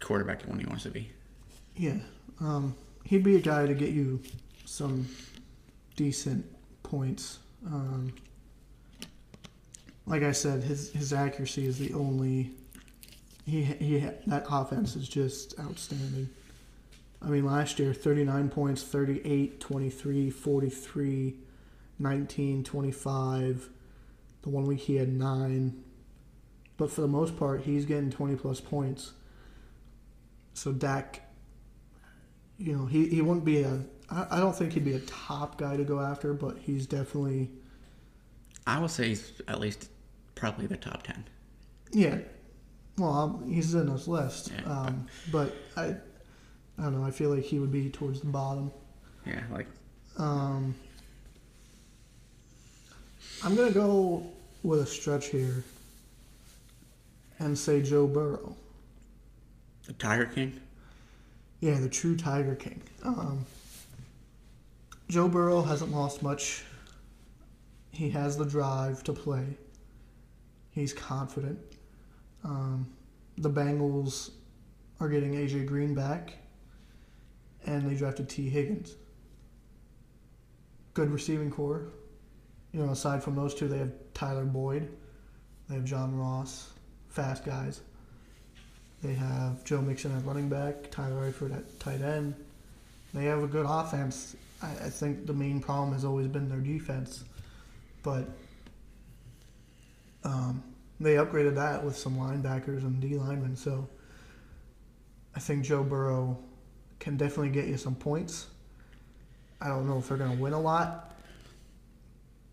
quarterback 0.00 0.42
when 0.44 0.58
he 0.58 0.66
wants 0.66 0.82
to 0.84 0.90
be. 0.90 1.10
Yeah, 1.76 1.98
um, 2.40 2.74
he'd 3.04 3.22
be 3.22 3.36
a 3.36 3.40
guy 3.40 3.66
to 3.66 3.74
get 3.74 3.90
you 3.90 4.20
some 4.64 5.08
decent 5.96 6.44
points. 6.82 7.38
Um, 7.66 8.12
like 10.06 10.22
I 10.22 10.32
said, 10.32 10.62
his 10.62 10.90
his 10.92 11.12
accuracy 11.12 11.66
is 11.66 11.78
the 11.78 11.92
only. 11.94 12.50
He 13.44 13.62
he 13.64 13.98
that 14.26 14.46
offense 14.50 14.96
is 14.96 15.08
just 15.08 15.58
outstanding. 15.58 16.30
I 17.20 17.28
mean, 17.28 17.44
last 17.44 17.78
year 17.78 17.92
39 17.92 18.48
points, 18.48 18.82
38, 18.82 19.60
23, 19.60 20.30
43, 20.30 21.34
19, 21.98 22.64
25. 22.64 23.70
The 24.42 24.48
one 24.48 24.66
week 24.66 24.80
he 24.80 24.96
had 24.96 25.12
nine. 25.12 25.82
But 26.76 26.92
for 26.92 27.00
the 27.00 27.08
most 27.08 27.36
part, 27.36 27.62
he's 27.62 27.84
getting 27.84 28.10
20 28.10 28.36
plus 28.36 28.60
points. 28.60 29.12
So 30.54 30.72
Dak 30.72 31.27
you 32.58 32.76
know, 32.76 32.86
he, 32.86 33.06
he 33.08 33.22
wouldn't 33.22 33.44
be 33.44 33.62
a. 33.62 33.80
I, 34.10 34.26
I 34.32 34.38
don't 34.40 34.54
think 34.56 34.72
he'd 34.72 34.84
be 34.84 34.94
a 34.94 35.00
top 35.00 35.58
guy 35.58 35.76
to 35.76 35.84
go 35.84 36.00
after, 36.00 36.32
but 36.34 36.58
he's 36.58 36.86
definitely. 36.86 37.50
I 38.66 38.78
would 38.80 38.90
say 38.90 39.08
he's 39.08 39.32
at 39.48 39.60
least 39.60 39.88
probably 40.34 40.66
the 40.66 40.76
top 40.76 41.02
10. 41.04 41.24
Yeah. 41.92 42.18
Well, 42.98 43.12
um, 43.12 43.48
he's 43.50 43.74
in 43.74 43.90
this 43.92 44.06
list. 44.08 44.50
Yeah. 44.54 44.70
Um, 44.70 45.06
but 45.32 45.54
I, 45.76 45.84
I 45.86 45.94
don't 46.82 47.00
know. 47.00 47.06
I 47.06 47.10
feel 47.10 47.30
like 47.34 47.44
he 47.44 47.58
would 47.58 47.72
be 47.72 47.88
towards 47.90 48.20
the 48.20 48.26
bottom. 48.26 48.70
Yeah, 49.26 49.40
like 49.52 49.66
Um, 50.18 50.74
I'm 53.44 53.54
going 53.54 53.68
to 53.68 53.74
go 53.74 54.26
with 54.62 54.80
a 54.80 54.86
stretch 54.86 55.26
here 55.26 55.64
and 57.38 57.56
say 57.56 57.80
Joe 57.82 58.06
Burrow. 58.06 58.56
the 59.86 59.92
Tiger 59.94 60.26
King. 60.26 60.60
Yeah, 61.60 61.78
the 61.80 61.88
true 61.88 62.16
Tiger 62.16 62.54
King. 62.54 62.82
Um, 63.04 63.44
Joe 65.08 65.28
Burrow 65.28 65.62
hasn't 65.62 65.92
lost 65.92 66.22
much. 66.22 66.64
He 67.90 68.10
has 68.10 68.36
the 68.36 68.44
drive 68.44 69.02
to 69.04 69.12
play. 69.12 69.44
He's 70.70 70.92
confident. 70.92 71.58
Um, 72.44 72.86
the 73.38 73.50
Bengals 73.50 74.30
are 75.00 75.08
getting 75.08 75.32
AJ 75.34 75.66
Green 75.66 75.94
back, 75.94 76.34
and 77.66 77.90
they 77.90 77.96
drafted 77.96 78.28
Tee 78.28 78.48
Higgins. 78.48 78.94
Good 80.94 81.10
receiving 81.10 81.50
core. 81.50 81.88
You 82.72 82.84
know, 82.84 82.92
aside 82.92 83.22
from 83.22 83.34
those 83.34 83.54
two, 83.54 83.66
they 83.66 83.78
have 83.78 83.92
Tyler 84.14 84.44
Boyd, 84.44 84.88
they 85.68 85.76
have 85.76 85.84
John 85.84 86.14
Ross, 86.16 86.72
fast 87.08 87.44
guys. 87.44 87.80
They 89.02 89.14
have 89.14 89.64
Joe 89.64 89.80
Mixon 89.80 90.16
at 90.16 90.24
running 90.24 90.48
back, 90.48 90.90
Tyler 90.90 91.30
Eifert 91.30 91.54
at 91.54 91.80
tight 91.80 92.00
end. 92.00 92.34
They 93.14 93.24
have 93.24 93.42
a 93.42 93.46
good 93.46 93.66
offense. 93.68 94.36
I, 94.62 94.70
I 94.70 94.90
think 94.90 95.26
the 95.26 95.32
main 95.32 95.60
problem 95.60 95.92
has 95.92 96.04
always 96.04 96.26
been 96.26 96.48
their 96.48 96.58
defense, 96.58 97.24
but 98.02 98.28
um, 100.24 100.62
they 101.00 101.14
upgraded 101.14 101.54
that 101.54 101.84
with 101.84 101.96
some 101.96 102.16
linebackers 102.16 102.82
and 102.82 103.00
D 103.00 103.16
linemen. 103.16 103.54
So 103.56 103.88
I 105.34 105.40
think 105.40 105.64
Joe 105.64 105.84
Burrow 105.84 106.36
can 106.98 107.16
definitely 107.16 107.50
get 107.50 107.66
you 107.66 107.76
some 107.76 107.94
points. 107.94 108.48
I 109.60 109.68
don't 109.68 109.88
know 109.88 109.98
if 109.98 110.08
they're 110.08 110.18
going 110.18 110.36
to 110.36 110.42
win 110.42 110.52
a 110.52 110.60
lot, 110.60 111.14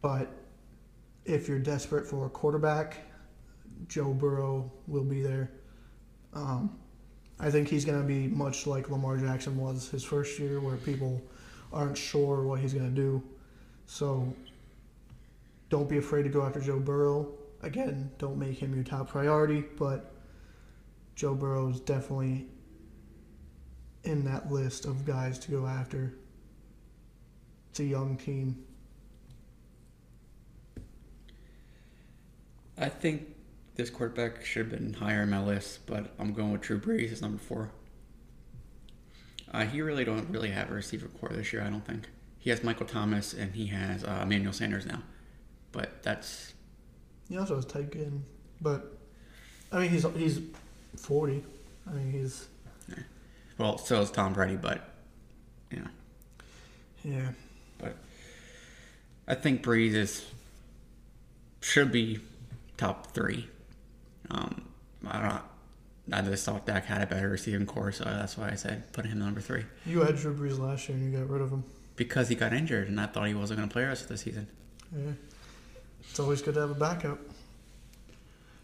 but 0.01 0.31
if 1.25 1.47
you're 1.47 1.59
desperate 1.59 2.05
for 2.05 2.27
a 2.27 2.29
quarterback, 2.29 2.97
Joe 3.87 4.13
Burrow 4.13 4.71
will 4.87 5.03
be 5.03 5.21
there. 5.21 5.51
Um, 6.35 6.77
I 7.39 7.49
think 7.49 7.67
he's 7.67 7.85
going 7.85 7.99
to 7.99 8.07
be 8.07 8.27
much 8.27 8.67
like 8.67 8.89
Lamar 8.89 9.17
Jackson 9.17 9.57
was 9.57 9.89
his 9.89 10.03
first 10.03 10.37
year, 10.37 10.59
where 10.59 10.77
people 10.77 11.21
aren't 11.73 11.97
sure 11.97 12.43
what 12.43 12.59
he's 12.59 12.73
going 12.73 12.93
to 12.93 12.95
do. 12.95 13.23
So 13.87 14.33
don't 15.69 15.89
be 15.89 15.97
afraid 15.97 16.23
to 16.23 16.29
go 16.29 16.45
after 16.45 16.59
Joe 16.59 16.79
Burrow. 16.79 17.33
Again, 17.61 18.11
don't 18.17 18.37
make 18.37 18.59
him 18.59 18.73
your 18.73 18.83
top 18.83 19.09
priority, 19.09 19.63
but 19.77 20.13
Joe 21.15 21.33
Burrow 21.33 21.69
is 21.69 21.79
definitely 21.79 22.47
in 24.03 24.23
that 24.25 24.51
list 24.51 24.85
of 24.85 25.05
guys 25.05 25.39
to 25.39 25.51
go 25.51 25.65
after. 25.65 26.13
It's 27.69 27.79
a 27.79 27.85
young 27.85 28.17
team. 28.17 28.63
I 32.77 32.89
think 32.89 33.34
this 33.75 33.89
quarterback 33.89 34.43
should 34.45 34.71
have 34.71 34.79
been 34.79 34.93
higher 34.93 35.23
in 35.23 35.29
my 35.29 35.43
list, 35.43 35.85
but 35.85 36.13
I'm 36.17 36.33
going 36.33 36.51
with 36.51 36.61
Drew 36.61 36.79
Brees 36.79 37.11
as 37.11 37.21
number 37.21 37.37
four. 37.37 37.71
Uh, 39.51 39.65
he 39.65 39.81
really 39.81 40.03
don't 40.03 40.29
really 40.29 40.49
have 40.49 40.69
a 40.71 40.73
receiver 40.73 41.07
core 41.07 41.29
this 41.29 41.53
year. 41.53 41.61
I 41.61 41.69
don't 41.69 41.85
think 41.85 42.07
he 42.39 42.49
has 42.49 42.63
Michael 42.63 42.85
Thomas 42.85 43.33
and 43.33 43.53
he 43.55 43.67
has 43.67 44.03
uh, 44.03 44.21
Emmanuel 44.23 44.53
Sanders 44.53 44.85
now, 44.85 45.01
but 45.71 46.03
that's 46.03 46.53
He 47.29 47.37
also 47.37 47.55
has 47.55 47.65
tight 47.65 47.95
end, 47.95 48.23
but 48.61 48.97
I 49.71 49.79
mean 49.79 49.89
he's 49.89 50.05
he's 50.15 50.41
forty. 50.97 51.43
I 51.87 51.93
mean 51.93 52.11
he's 52.11 52.47
well, 53.57 53.77
so 53.77 54.01
is 54.01 54.11
Tom 54.11 54.33
Brady, 54.33 54.57
but 54.57 54.89
you 55.71 55.79
know, 55.79 55.87
yeah. 57.03 57.29
But 57.77 57.95
I 59.27 59.35
think 59.35 59.63
Brees 59.63 59.93
is 59.93 60.25
should 61.61 61.91
be 61.91 62.19
top 62.77 63.13
three. 63.13 63.47
Um, 64.29 64.61
I 65.07 65.19
don't. 65.19 65.29
know. 65.29 65.41
I 66.17 66.21
just 66.21 66.45
thought 66.45 66.65
Dak 66.67 66.85
had 66.85 67.01
a 67.01 67.07
better 67.07 67.29
receiving 67.29 67.65
core, 67.65 67.91
so 67.91 68.03
that's 68.03 68.37
why 68.37 68.51
I 68.51 68.55
said 68.55 68.91
put 68.93 69.05
him 69.05 69.17
number 69.19 69.41
three 69.41 69.63
You 69.87 70.01
had 70.01 70.15
Drew 70.17 70.35
Brees 70.35 70.59
last 70.59 70.87
year 70.87 70.97
and 70.97 71.11
you 71.11 71.17
got 71.17 71.27
rid 71.29 71.41
of 71.41 71.49
him. 71.51 71.63
because 71.95 72.27
he 72.29 72.35
got 72.35 72.53
injured, 72.53 72.87
and 72.89 72.99
I 73.01 73.07
thought 73.07 73.27
he 73.27 73.33
wasn't 73.33 73.57
going 73.59 73.69
to 73.69 73.73
play 73.73 73.81
the 73.83 73.87
rest 73.89 74.03
of 74.03 74.09
the 74.09 74.17
season. 74.17 74.47
Yeah. 74.95 75.11
It's 76.09 76.19
always 76.19 76.41
good 76.43 76.53
to 76.53 76.59
have 76.61 76.69
a 76.71 76.75
backup. 76.75 77.17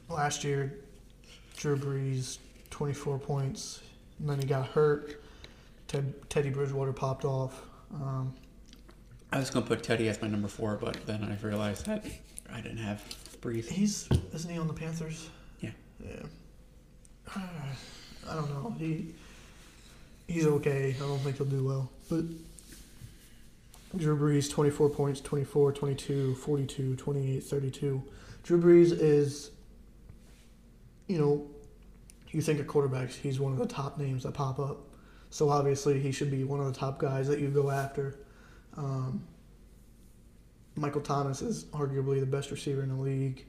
Last 0.09 0.43
year, 0.43 0.73
Drew 1.57 1.77
Brees, 1.77 2.37
24 2.69 3.17
points, 3.19 3.81
and 4.19 4.29
then 4.29 4.39
he 4.39 4.45
got 4.45 4.67
hurt. 4.67 5.21
Ted, 5.87 6.13
Teddy 6.29 6.49
Bridgewater 6.49 6.93
popped 6.93 7.25
off. 7.25 7.61
Um, 7.93 8.33
I 9.31 9.39
was 9.39 9.49
going 9.49 9.63
to 9.63 9.69
put 9.69 9.83
Teddy 9.83 10.09
as 10.09 10.21
my 10.21 10.27
number 10.27 10.47
four, 10.47 10.75
but 10.75 11.05
then 11.07 11.23
I 11.23 11.43
realized 11.45 11.85
that 11.85 12.05
I 12.53 12.61
didn't 12.61 12.77
have 12.77 13.01
Brees. 13.41 13.67
he's 13.69 14.07
isn't 14.33 14.49
he 14.51 14.59
on 14.59 14.67
the 14.67 14.73
Panthers? 14.73 15.29
Yeah. 16.03 16.23
I 18.29 18.35
don't 18.35 18.49
know. 18.49 18.75
He 18.77 19.13
he's 20.27 20.45
okay. 20.45 20.95
I 20.97 20.99
don't 20.99 21.19
think 21.19 21.37
he'll 21.37 21.45
do 21.45 21.63
well. 21.63 21.91
But 22.09 22.25
Drew 23.97 24.17
Brees 24.17 24.49
24 24.49 24.89
points, 24.89 25.19
24, 25.21 25.73
22, 25.73 26.35
42, 26.35 26.95
28, 26.95 27.43
32. 27.43 28.03
Drew 28.43 28.61
Brees 28.61 28.97
is 28.97 29.51
you 31.11 31.17
know, 31.19 31.45
you 32.29 32.41
think 32.41 32.59
of 32.61 32.67
quarterbacks, 32.67 33.15
he's 33.15 33.37
one 33.37 33.51
of 33.51 33.59
the 33.59 33.65
top 33.65 33.97
names 33.97 34.23
that 34.23 34.33
pop 34.33 34.59
up. 34.59 34.77
So 35.29 35.49
obviously, 35.49 35.99
he 35.99 36.11
should 36.13 36.31
be 36.31 36.45
one 36.45 36.61
of 36.61 36.65
the 36.65 36.77
top 36.77 36.99
guys 36.99 37.27
that 37.27 37.39
you 37.39 37.49
go 37.49 37.69
after. 37.69 38.19
Um, 38.77 39.27
Michael 40.75 41.01
Thomas 41.01 41.41
is 41.41 41.65
arguably 41.65 42.21
the 42.21 42.25
best 42.25 42.49
receiver 42.49 42.81
in 42.81 42.89
the 42.89 43.01
league. 43.01 43.45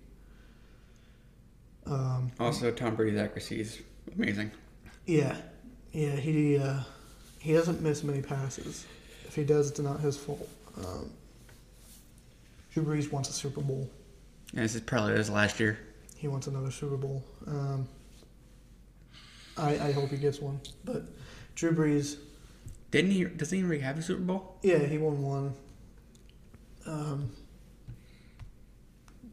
Um, 1.86 2.30
Also, 2.38 2.70
Tom 2.70 2.94
Brady's 2.94 3.18
accuracy 3.18 3.60
is 3.60 3.80
amazing. 4.16 4.50
yeah, 5.06 5.36
yeah, 5.92 6.14
he 6.16 6.58
uh, 6.58 6.80
he 7.38 7.52
doesn't 7.52 7.80
miss 7.82 8.02
many 8.04 8.22
passes. 8.22 8.86
If 9.26 9.34
he 9.34 9.44
does, 9.44 9.70
it's 9.70 9.80
not 9.80 10.00
his 10.00 10.16
fault. 10.16 10.48
Um, 10.78 11.10
Drew 12.72 12.84
Brees 12.84 13.10
wants 13.10 13.28
a 13.30 13.32
Super 13.32 13.60
Bowl. 13.60 13.90
And 14.54 14.62
this 14.64 14.74
is 14.74 14.80
probably 14.82 15.14
his 15.14 15.28
last 15.30 15.58
year. 15.60 15.78
He 16.16 16.28
wants 16.28 16.46
another 16.46 16.70
Super 16.70 16.96
Bowl. 16.96 17.22
Um, 17.46 17.88
I 19.56 19.78
I 19.88 19.92
hope 19.92 20.10
he 20.10 20.16
gets 20.18 20.40
one. 20.40 20.60
But 20.84 21.02
Drew 21.54 21.72
Brees, 21.72 22.16
Didn't 22.90 23.10
he? 23.10 23.24
Doesn't 23.24 23.58
he 23.58 23.64
already 23.64 23.80
have 23.80 23.98
a 23.98 24.02
Super 24.02 24.22
Bowl? 24.22 24.56
yeah, 24.62 24.78
he 24.78 24.98
won 24.98 25.20
one. 25.22 25.54
Um, 26.86 27.30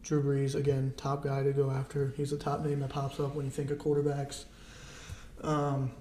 Drew 0.09 0.23
Brees 0.23 0.55
again, 0.55 0.91
top 0.97 1.23
guy 1.23 1.43
to 1.43 1.53
go 1.53 1.69
after. 1.69 2.15
He's 2.17 2.31
the 2.31 2.37
top 2.37 2.65
name 2.65 2.79
that 2.79 2.89
pops 2.89 3.19
up 3.19 3.35
when 3.35 3.45
you 3.45 3.51
think 3.51 3.69
of 3.69 3.77
quarterbacks. 3.77 4.45
Um, 5.43 5.91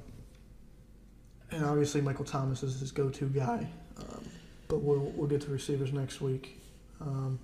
and 1.51 1.63
obviously 1.63 2.01
Michael 2.01 2.25
Thomas 2.25 2.63
is 2.63 2.81
his 2.81 2.91
go-to 2.91 3.27
guy. 3.27 3.69
Um, 3.99 4.25
but 4.67 4.79
we'll 4.79 5.13
we'll 5.15 5.29
get 5.29 5.43
to 5.43 5.51
receivers 5.51 5.93
next 5.93 6.23
week. 6.23 6.59
Um, 7.03 7.39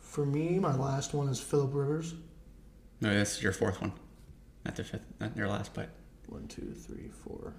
for 0.00 0.24
me, 0.24 0.58
my 0.58 0.74
last 0.74 1.12
one 1.12 1.28
is 1.28 1.38
Philip 1.38 1.74
Rivers. 1.74 2.14
No, 3.02 3.12
this 3.12 3.36
is 3.36 3.42
your 3.42 3.52
fourth 3.52 3.82
one. 3.82 3.92
Not 4.64 4.76
the 4.76 4.84
fifth. 4.84 5.04
Not 5.20 5.36
your 5.36 5.48
last, 5.48 5.74
but 5.74 5.90
One, 6.28 6.48
two, 6.48 6.72
three, 6.72 7.10
four. 7.22 7.52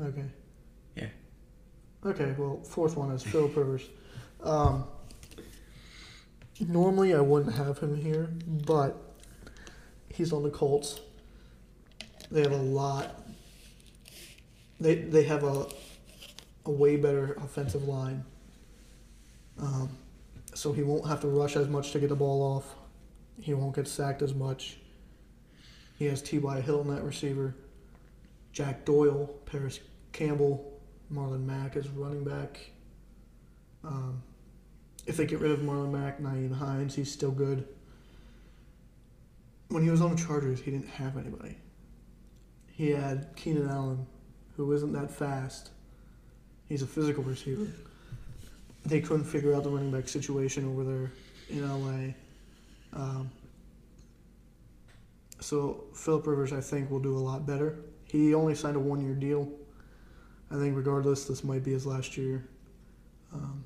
Okay. 0.00 0.24
Yeah. 0.96 1.08
Okay, 2.02 2.34
well, 2.38 2.62
fourth 2.62 2.96
one 2.96 3.10
is 3.12 3.22
Philip 3.22 3.54
Rivers. 3.54 3.90
Um, 4.42 4.84
normally 6.68 7.14
I 7.14 7.20
wouldn't 7.20 7.54
have 7.54 7.78
him 7.78 7.96
here, 7.96 8.30
but 8.46 8.96
he's 10.08 10.32
on 10.32 10.42
the 10.42 10.50
Colts. 10.50 11.00
They 12.30 12.42
have 12.42 12.52
a 12.52 12.56
lot. 12.56 13.22
They 14.80 14.96
they 14.96 15.24
have 15.24 15.44
a 15.44 15.66
a 16.64 16.70
way 16.70 16.96
better 16.96 17.34
offensive 17.34 17.86
line. 17.86 18.24
Um, 19.58 19.90
so 20.54 20.72
he 20.72 20.82
won't 20.82 21.06
have 21.06 21.20
to 21.20 21.28
rush 21.28 21.56
as 21.56 21.68
much 21.68 21.92
to 21.92 21.98
get 21.98 22.08
the 22.08 22.16
ball 22.16 22.42
off. 22.42 22.74
He 23.40 23.54
won't 23.54 23.74
get 23.74 23.88
sacked 23.88 24.22
as 24.22 24.34
much. 24.34 24.78
He 25.98 26.06
has 26.06 26.22
T.Y. 26.22 26.60
Hilton 26.60 26.96
at 26.96 27.02
receiver. 27.02 27.54
Jack 28.52 28.84
Doyle, 28.84 29.26
Parris 29.46 29.80
Campbell, 30.12 30.80
Marlon 31.12 31.44
Mack 31.44 31.76
is 31.76 31.88
running 31.88 32.24
back. 32.24 32.58
Um, 33.84 34.22
if 35.06 35.16
they 35.16 35.26
get 35.26 35.40
rid 35.40 35.50
of 35.50 35.60
Marlon 35.60 35.90
Mack, 35.90 36.20
Nyheim 36.20 36.54
Hines, 36.54 36.94
he's 36.94 37.10
still 37.10 37.30
good. 37.30 37.66
When 39.68 39.82
he 39.82 39.90
was 39.90 40.00
on 40.00 40.14
the 40.14 40.22
Chargers, 40.22 40.60
he 40.60 40.70
didn't 40.70 40.88
have 40.88 41.16
anybody. 41.16 41.56
He 42.72 42.90
had 42.90 43.34
Keenan 43.36 43.68
Allen, 43.68 44.06
who 44.56 44.72
isn't 44.72 44.92
that 44.92 45.10
fast. 45.10 45.70
He's 46.68 46.82
a 46.82 46.86
physical 46.86 47.22
receiver. 47.22 47.66
They 48.84 49.00
couldn't 49.00 49.24
figure 49.24 49.54
out 49.54 49.64
the 49.64 49.70
running 49.70 49.90
back 49.90 50.08
situation 50.08 50.66
over 50.66 50.84
there 50.84 51.12
in 51.50 51.68
LA. 51.68 52.14
Um, 52.92 53.30
so 55.40 55.84
Philip 55.94 56.26
Rivers, 56.26 56.52
I 56.52 56.60
think, 56.60 56.90
will 56.90 57.00
do 57.00 57.16
a 57.16 57.20
lot 57.20 57.46
better. 57.46 57.78
He 58.04 58.34
only 58.34 58.54
signed 58.54 58.76
a 58.76 58.80
one-year 58.80 59.14
deal. 59.14 59.48
I 60.50 60.56
think, 60.56 60.76
regardless, 60.76 61.24
this 61.24 61.42
might 61.42 61.64
be 61.64 61.72
his 61.72 61.86
last 61.86 62.16
year. 62.16 62.46
Um, 63.32 63.64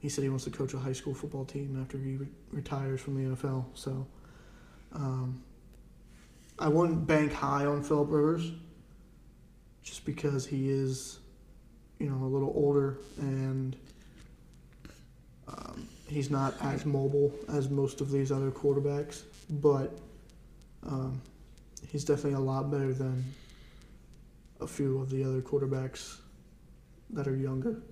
he 0.00 0.08
said 0.08 0.24
he 0.24 0.30
wants 0.30 0.44
to 0.44 0.50
coach 0.50 0.72
a 0.74 0.78
high 0.78 0.94
school 0.94 1.14
football 1.14 1.44
team 1.44 1.78
after 1.80 1.98
he 1.98 2.16
re- 2.16 2.26
retires 2.50 3.00
from 3.00 3.14
the 3.14 3.36
NFL. 3.36 3.66
So 3.74 4.06
um, 4.94 5.42
I 6.58 6.68
wouldn't 6.68 7.06
bank 7.06 7.32
high 7.32 7.66
on 7.66 7.82
Philip 7.82 8.08
Rivers, 8.10 8.50
just 9.82 10.04
because 10.06 10.46
he 10.46 10.70
is, 10.70 11.18
you 11.98 12.08
know, 12.08 12.24
a 12.24 12.28
little 12.28 12.52
older 12.54 12.98
and 13.18 13.76
um, 15.48 15.86
he's 16.06 16.30
not 16.30 16.54
as 16.62 16.86
mobile 16.86 17.32
as 17.52 17.68
most 17.68 18.00
of 18.00 18.10
these 18.10 18.32
other 18.32 18.50
quarterbacks. 18.50 19.22
But 19.50 19.98
um, 20.86 21.20
he's 21.88 22.04
definitely 22.04 22.34
a 22.34 22.40
lot 22.40 22.70
better 22.70 22.94
than 22.94 23.24
a 24.60 24.66
few 24.66 24.98
of 24.98 25.10
the 25.10 25.24
other 25.24 25.42
quarterbacks 25.42 26.18
that 27.10 27.26
are 27.26 27.36
younger. 27.36 27.82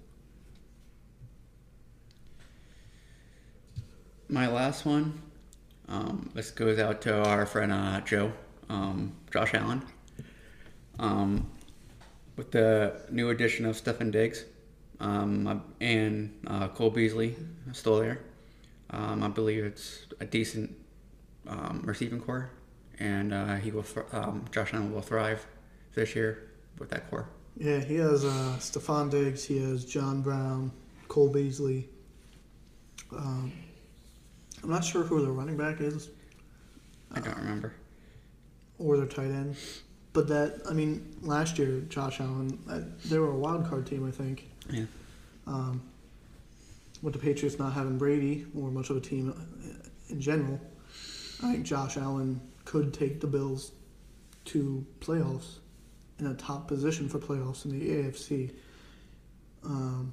My 4.29 4.47
last 4.47 4.85
one. 4.85 5.23
Um, 5.89 6.31
this 6.35 6.51
goes 6.51 6.79
out 6.79 7.01
to 7.03 7.25
our 7.25 7.47
friend 7.47 7.73
uh, 7.73 8.03
Joe, 8.03 8.31
um, 8.69 9.15
Josh 9.33 9.55
Allen. 9.55 9.83
Um, 10.99 11.51
with 12.37 12.51
the 12.51 13.01
new 13.11 13.31
addition 13.31 13.65
of 13.65 13.77
Stefon 13.77 14.13
Diggs 14.13 14.45
um, 15.01 15.63
and 15.81 16.39
uh, 16.47 16.69
Cole 16.69 16.91
Beasley 16.91 17.37
still 17.73 18.01
there, 18.01 18.21
um, 18.91 19.23
I 19.23 19.29
believe 19.29 19.65
it's 19.65 20.07
a 20.21 20.27
decent 20.27 20.77
um, 21.47 21.81
receiving 21.85 22.21
core, 22.21 22.51
and 22.99 23.33
uh, 23.33 23.55
he 23.57 23.71
will. 23.71 23.83
Thr- 23.83 24.01
um, 24.13 24.45
Josh 24.53 24.75
Allen 24.75 24.93
will 24.93 25.01
thrive 25.01 25.47
this 25.95 26.15
year 26.15 26.51
with 26.79 26.91
that 26.91 27.09
core. 27.09 27.31
Yeah, 27.57 27.81
he 27.81 27.95
has 27.95 28.27
uh, 28.27 28.57
Stefon 28.59 29.11
Diggs, 29.11 29.45
he 29.45 29.59
has 29.59 29.87
John 29.87 30.21
Brown, 30.21 30.71
Cole 31.09 31.31
Beasley. 31.31 31.89
I'm 34.63 34.71
not 34.71 34.85
sure 34.85 35.03
who 35.03 35.23
their 35.23 35.33
running 35.33 35.57
back 35.57 35.81
is 35.81 36.11
I 37.13 37.21
don't 37.21 37.37
remember. 37.37 37.73
or 38.79 38.97
their 38.97 39.07
tight 39.07 39.27
end, 39.31 39.57
but 40.13 40.29
that 40.29 40.61
I 40.69 40.73
mean, 40.73 41.17
last 41.23 41.59
year 41.59 41.81
Josh 41.89 42.21
Allen, 42.21 42.59
uh, 42.69 42.81
they 43.07 43.19
were 43.19 43.31
a 43.31 43.37
wild 43.37 43.69
card 43.69 43.87
team, 43.87 44.07
I 44.07 44.11
think. 44.11 44.49
Yeah. 44.71 44.85
Um, 45.47 45.83
with 47.03 47.13
the 47.13 47.19
Patriots 47.19 47.59
not 47.59 47.73
having 47.73 47.97
Brady 47.97 48.47
or 48.57 48.71
much 48.71 48.91
of 48.91 48.97
a 48.97 49.01
team 49.01 49.31
uh, 49.31 49.89
in 50.09 50.21
general, 50.21 50.61
I 51.43 51.53
think 51.53 51.65
Josh 51.65 51.97
Allen 51.97 52.41
could 52.65 52.93
take 52.93 53.21
the 53.21 53.27
Bills 53.27 53.73
to 54.47 54.85
playoffs 55.01 55.59
in 56.19 56.27
a 56.27 56.35
top 56.35 56.67
position 56.67 57.09
for 57.09 57.19
playoffs 57.19 57.65
in 57.65 57.79
the 57.79 57.89
AFC. 57.89 58.51
Um, 59.65 60.13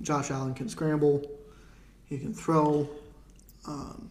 Josh 0.00 0.30
Allen 0.30 0.54
can 0.54 0.68
scramble, 0.68 1.30
he 2.10 2.18
can 2.18 2.34
throw. 2.34 2.88
Um, 3.66 4.10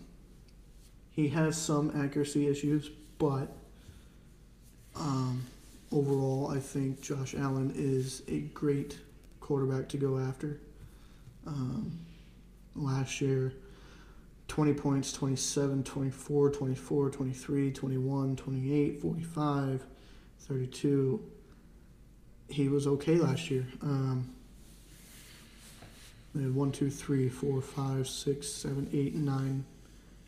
he 1.11 1.27
has 1.29 1.57
some 1.57 1.91
accuracy 2.01 2.47
issues, 2.47 2.89
but 3.19 3.51
um, 4.95 5.45
overall, 5.91 6.49
I 6.49 6.59
think 6.59 7.01
Josh 7.01 7.35
Allen 7.35 7.73
is 7.75 8.23
a 8.29 8.39
great 8.39 8.97
quarterback 9.41 9.89
to 9.89 9.97
go 9.97 10.17
after. 10.17 10.59
Um, 11.45 11.99
last 12.75 13.19
year, 13.19 13.53
20 14.47 14.73
points, 14.73 15.11
27, 15.11 15.83
24, 15.83 16.49
24, 16.51 17.09
23, 17.09 17.71
21, 17.71 18.35
28, 18.35 19.01
45, 19.01 19.85
32. 20.39 21.25
He 22.47 22.69
was 22.69 22.87
okay 22.87 23.15
last 23.15 23.51
year. 23.51 23.67
Um, 23.81 24.33
they 26.35 26.43
had 26.43 26.53
1, 26.53 26.71
2, 26.71 26.89
3, 26.89 27.29
4, 27.29 27.61
5, 27.61 28.07
6, 28.07 28.47
7, 28.47 28.89
8, 28.93 29.15
9, 29.15 29.65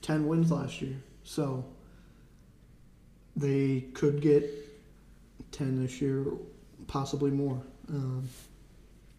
10 0.01 0.27
wins 0.27 0.51
last 0.51 0.81
year. 0.81 0.95
So 1.23 1.65
they 3.35 3.81
could 3.93 4.21
get 4.21 4.49
10 5.51 5.81
this 5.81 6.01
year, 6.01 6.25
possibly 6.87 7.31
more, 7.31 7.61
um, 7.89 8.27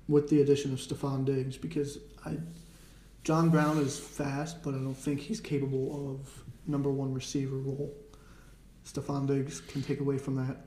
with 0.08 0.28
the 0.28 0.42
addition 0.42 0.72
of 0.72 0.78
Stefon 0.80 1.24
Diggs 1.24 1.56
because 1.56 1.98
I, 2.24 2.36
John 3.24 3.50
Brown 3.50 3.78
is 3.78 3.98
fast, 3.98 4.62
but 4.62 4.74
I 4.74 4.78
don't 4.78 4.94
think 4.94 5.20
he's 5.20 5.40
capable 5.40 6.10
of 6.10 6.44
number 6.66 6.90
one 6.90 7.14
receiver 7.14 7.56
role. 7.56 7.94
Stefon 8.84 9.28
Diggs 9.28 9.60
can 9.60 9.82
take 9.82 10.00
away 10.00 10.18
from 10.18 10.34
that, 10.36 10.66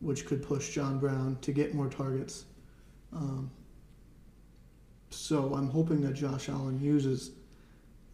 which 0.00 0.26
could 0.26 0.42
push 0.42 0.72
John 0.72 0.98
Brown 0.98 1.36
to 1.40 1.52
get 1.52 1.74
more 1.74 1.88
targets. 1.88 2.44
Um, 3.12 3.50
so 5.10 5.54
I'm 5.54 5.68
hoping 5.68 6.00
that 6.02 6.14
Josh 6.14 6.48
Allen 6.48 6.80
uses 6.80 7.30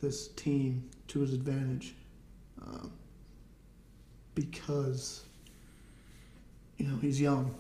this 0.00 0.29
team 0.29 0.88
to 1.09 1.20
his 1.20 1.33
advantage 1.33 1.94
um, 2.62 2.92
because 4.35 5.24
you 6.76 6.87
know 6.87 6.96
he's 6.96 7.20
young. 7.20 7.55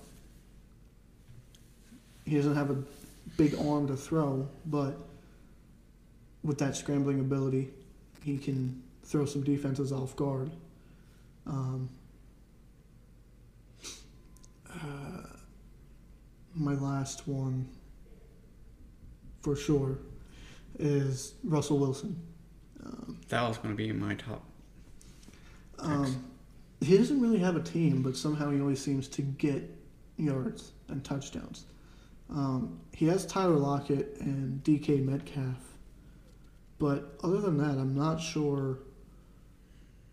He 2.24 2.36
doesn't 2.36 2.54
have 2.54 2.70
a 2.70 2.76
big 3.36 3.54
arm 3.58 3.88
to 3.88 3.96
throw, 3.96 4.48
but 4.66 4.96
with 6.42 6.58
that 6.58 6.76
scrambling 6.76 7.20
ability, 7.20 7.70
he 8.22 8.38
can 8.38 8.82
throw 9.04 9.24
some 9.24 9.42
defenses 9.42 9.92
off 9.92 10.14
guard. 10.16 10.50
Um, 11.46 11.88
uh, 14.72 15.26
my 16.54 16.74
last 16.74 17.26
one, 17.26 17.68
for 19.42 19.56
sure, 19.56 19.98
is 20.78 21.34
Russell 21.44 21.78
Wilson. 21.78 22.20
Um, 22.84 23.18
That 23.28 23.46
was 23.48 23.58
going 23.58 23.70
to 23.70 23.76
be 23.76 23.88
in 23.88 23.98
my 23.98 24.14
top. 24.14 24.44
um, 25.78 26.24
he 26.80 26.96
doesn't 26.96 27.20
really 27.20 27.38
have 27.38 27.56
a 27.56 27.62
team, 27.62 28.02
but 28.02 28.16
somehow 28.16 28.50
he 28.50 28.60
always 28.60 28.82
seems 28.82 29.06
to 29.08 29.22
get 29.22 29.62
yards 30.16 30.72
and 30.88 31.04
touchdowns. 31.04 31.64
Um, 32.30 32.80
he 32.92 33.06
has 33.06 33.26
Tyler 33.26 33.56
Lockett 33.56 34.16
and 34.20 34.62
DK 34.64 35.04
Metcalf, 35.04 35.56
but 36.78 37.18
other 37.22 37.40
than 37.40 37.58
that, 37.58 37.78
I'm 37.78 37.94
not 37.94 38.20
sure. 38.20 38.78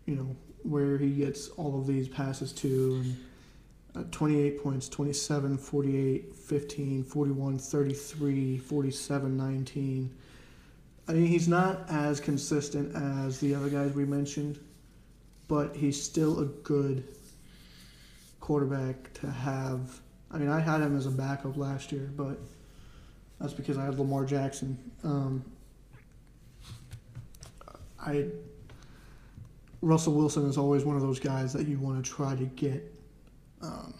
You 0.06 0.16
know 0.16 0.36
where 0.62 0.98
he 0.98 1.10
gets 1.10 1.48
all 1.50 1.78
of 1.80 1.86
these 1.86 2.08
passes 2.08 2.52
to, 2.52 3.02
and 3.04 3.16
uh, 3.96 4.04
28 4.10 4.62
points, 4.62 4.88
27, 4.88 5.58
48, 5.58 6.34
15, 6.34 7.04
41, 7.04 7.58
33, 7.58 8.58
47, 8.58 9.36
19. 9.36 10.14
I 11.08 11.12
mean, 11.12 11.26
he's 11.26 11.48
not 11.48 11.88
as 11.88 12.20
consistent 12.20 12.94
as 12.94 13.40
the 13.40 13.54
other 13.54 13.70
guys 13.70 13.92
we 13.94 14.04
mentioned, 14.04 14.58
but 15.48 15.74
he's 15.74 16.00
still 16.00 16.40
a 16.40 16.44
good 16.44 17.04
quarterback 18.40 19.12
to 19.14 19.30
have. 19.30 20.00
I 20.30 20.38
mean, 20.38 20.50
I 20.50 20.60
had 20.60 20.82
him 20.82 20.96
as 20.96 21.06
a 21.06 21.10
backup 21.10 21.56
last 21.56 21.92
year, 21.92 22.10
but 22.14 22.38
that's 23.40 23.54
because 23.54 23.78
I 23.78 23.84
had 23.84 23.98
Lamar 23.98 24.24
Jackson. 24.24 24.78
Um, 25.02 25.44
I 28.00 28.26
Russell 29.80 30.14
Wilson 30.14 30.48
is 30.48 30.58
always 30.58 30.84
one 30.84 30.96
of 30.96 31.02
those 31.02 31.20
guys 31.20 31.52
that 31.52 31.68
you 31.68 31.78
want 31.78 32.04
to 32.04 32.10
try 32.10 32.34
to 32.34 32.44
get, 32.44 32.92
um, 33.62 33.94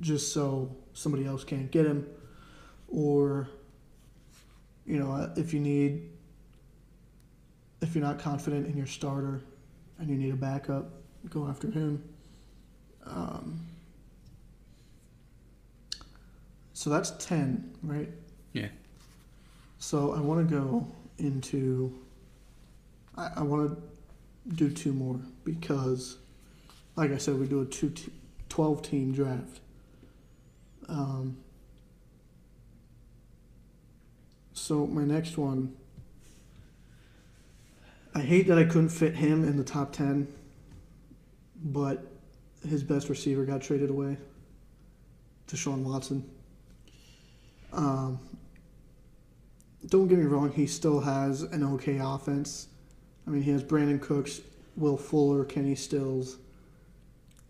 just 0.00 0.32
so 0.32 0.74
somebody 0.92 1.26
else 1.26 1.44
can't 1.44 1.70
get 1.70 1.86
him, 1.86 2.06
or 2.88 3.48
you 4.86 4.98
know, 4.98 5.32
if 5.36 5.52
you 5.52 5.60
need, 5.60 6.08
if 7.82 7.94
you're 7.94 8.04
not 8.04 8.18
confident 8.18 8.66
in 8.66 8.76
your 8.76 8.86
starter 8.86 9.42
and 9.98 10.08
you 10.08 10.16
need 10.16 10.32
a 10.32 10.36
backup, 10.36 10.86
go 11.28 11.48
after 11.48 11.70
him. 11.70 12.02
Um, 13.04 13.60
so 16.72 16.90
that's 16.90 17.10
10, 17.18 17.78
right? 17.82 18.08
Yeah. 18.52 18.68
So 19.78 20.14
I 20.14 20.20
want 20.20 20.48
to 20.48 20.54
go 20.54 20.86
into, 21.18 21.92
I, 23.16 23.30
I 23.36 23.42
want 23.42 23.70
to 23.70 24.54
do 24.54 24.70
two 24.70 24.92
more 24.92 25.18
because, 25.44 26.18
like 26.96 27.12
I 27.12 27.18
said, 27.18 27.38
we 27.38 27.46
do 27.46 27.60
a 27.60 27.66
two 27.66 27.90
t- 27.90 28.12
12 28.48 28.82
team 28.82 29.12
draft. 29.12 29.60
Um, 30.88 31.36
so 34.52 34.86
my 34.86 35.04
next 35.04 35.36
one, 35.36 35.76
I 38.14 38.20
hate 38.20 38.48
that 38.48 38.58
I 38.58 38.64
couldn't 38.64 38.88
fit 38.88 39.14
him 39.14 39.44
in 39.44 39.58
the 39.58 39.64
top 39.64 39.92
10, 39.92 40.26
but 41.62 42.06
his 42.66 42.82
best 42.82 43.10
receiver 43.10 43.44
got 43.44 43.60
traded 43.60 43.90
away. 43.90 44.16
Deshaun 45.48 45.82
Watson. 45.82 46.28
Um, 47.72 48.18
don't 49.86 50.08
get 50.08 50.18
me 50.18 50.24
wrong, 50.24 50.50
he 50.50 50.66
still 50.66 51.00
has 51.00 51.42
an 51.42 51.62
okay 51.74 51.98
offense. 51.98 52.68
I 53.26 53.30
mean, 53.30 53.42
he 53.42 53.50
has 53.50 53.62
Brandin 53.62 54.00
Cooks, 54.00 54.40
Will 54.76 54.96
Fuller, 54.96 55.44
Kenny 55.44 55.74
Stills. 55.74 56.38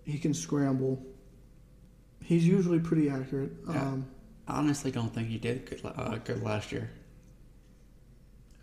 He 0.07 0.19
can 0.19 0.33
scramble. 0.33 1.05
He's 2.23 2.47
usually 2.47 2.79
pretty 2.79 3.11
accurate. 3.11 3.53
Yeah. 3.69 3.83
Um, 3.83 4.07
I 4.49 4.59
honestly 4.59 4.91
don't 4.91 5.13
think 5.13 5.29
he 5.29 5.39
did 5.39 5.67
good, 5.69 5.81
uh, 5.85 6.17
good 6.25 6.43
last 6.43 6.71
year. 6.71 6.91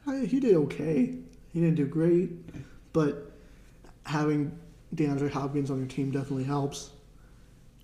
I, 0.07 0.25
he 0.25 0.39
did 0.39 0.55
okay. 0.55 1.15
He 1.51 1.59
didn't 1.59 1.75
do 1.75 1.85
great, 1.85 2.31
but 2.93 3.31
having 4.05 4.57
DeAndre 4.95 5.29
Hopkins 5.29 5.69
on 5.69 5.79
your 5.79 5.87
team 5.87 6.11
definitely 6.11 6.45
helps. 6.45 6.91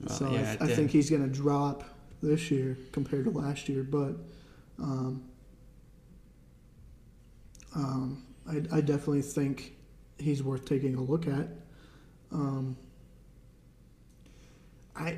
Well, 0.02 0.18
so 0.18 0.32
yeah, 0.32 0.56
I, 0.62 0.66
I 0.66 0.68
think 0.68 0.92
he's 0.92 1.10
going 1.10 1.22
to 1.22 1.30
drop 1.30 1.84
this 2.24 2.50
year 2.50 2.78
compared 2.92 3.26
to 3.26 3.32
last 3.32 3.68
year, 3.68 3.84
but 3.84 4.16
um, 4.80 5.24
um, 7.76 8.24
I, 8.50 8.78
I 8.78 8.82
definitely 8.82 9.22
think 9.22 9.74
he's 10.18 10.42
worth 10.42 10.66
taking 10.66 10.96
a 10.96 11.02
look 11.02 11.28
at. 11.28 11.48
Um, 12.32 12.78
I 15.00 15.18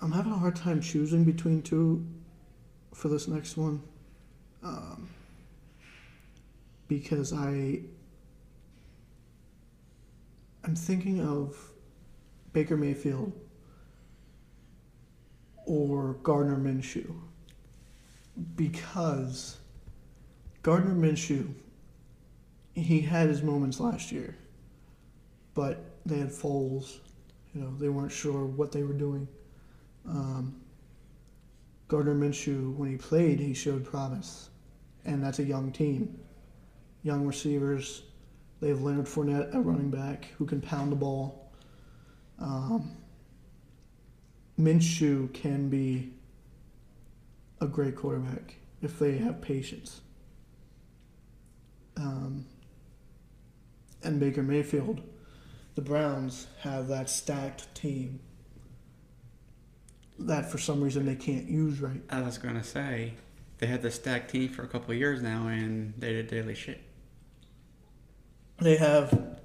I'm 0.00 0.12
having 0.12 0.32
a 0.32 0.38
hard 0.38 0.56
time 0.56 0.80
choosing 0.80 1.24
between 1.24 1.62
two 1.62 2.06
for 2.94 3.08
this 3.08 3.28
next 3.28 3.56
one 3.56 3.82
um, 4.62 5.08
because 6.88 7.32
I 7.32 7.80
I'm 10.64 10.76
thinking 10.76 11.20
of 11.20 11.56
Baker 12.52 12.76
Mayfield 12.76 13.32
or 15.66 16.14
Gardner 16.22 16.56
Minshew 16.56 17.14
because 18.56 19.58
Gardner 20.62 20.94
Minshew 20.94 21.52
he 22.74 23.00
had 23.00 23.28
his 23.28 23.42
moments 23.42 23.80
last 23.80 24.12
year, 24.12 24.36
but 25.54 25.84
they 26.06 26.18
had 26.18 26.30
Foles. 26.30 27.00
You 27.54 27.62
know, 27.62 27.76
they 27.78 27.88
weren't 27.88 28.12
sure 28.12 28.44
what 28.44 28.72
they 28.72 28.82
were 28.82 28.94
doing. 28.94 29.28
Um, 30.08 30.60
Gardner 31.88 32.14
Minshew, 32.14 32.74
when 32.76 32.90
he 32.90 32.96
played, 32.96 33.38
he 33.38 33.52
showed 33.52 33.84
promise, 33.84 34.48
and 35.04 35.22
that's 35.22 35.38
a 35.38 35.44
young 35.44 35.70
team, 35.70 36.18
young 37.02 37.26
receivers. 37.26 38.02
They 38.60 38.68
have 38.68 38.80
Leonard 38.80 39.06
Fournette, 39.06 39.54
a 39.54 39.60
running 39.60 39.90
back 39.90 40.28
who 40.38 40.46
can 40.46 40.60
pound 40.60 40.90
the 40.90 40.96
ball. 40.96 41.52
Um, 42.38 42.96
Minshew 44.58 45.32
can 45.34 45.68
be 45.68 46.12
a 47.60 47.66
great 47.66 47.96
quarterback 47.96 48.56
if 48.80 48.98
they 48.98 49.18
have 49.18 49.40
patience. 49.40 50.00
Um, 51.96 52.46
and 54.02 54.18
Baker 54.18 54.42
Mayfield, 54.42 55.02
the 55.74 55.82
Browns 55.82 56.46
have 56.60 56.88
that 56.88 57.08
stacked 57.08 57.74
team 57.74 58.20
that 60.18 60.50
for 60.50 60.58
some 60.58 60.80
reason 60.80 61.06
they 61.06 61.16
can't 61.16 61.48
use 61.48 61.80
right. 61.80 62.00
I 62.10 62.22
was 62.22 62.38
going 62.38 62.54
to 62.54 62.62
say, 62.62 63.14
they 63.58 63.66
had 63.66 63.82
the 63.82 63.90
stacked 63.90 64.30
team 64.30 64.48
for 64.48 64.62
a 64.62 64.68
couple 64.68 64.92
of 64.92 64.98
years 64.98 65.22
now, 65.22 65.48
and 65.48 65.94
they 65.98 66.12
did 66.12 66.28
daily 66.28 66.54
shit. 66.54 66.80
They 68.58 68.76
have 68.76 69.38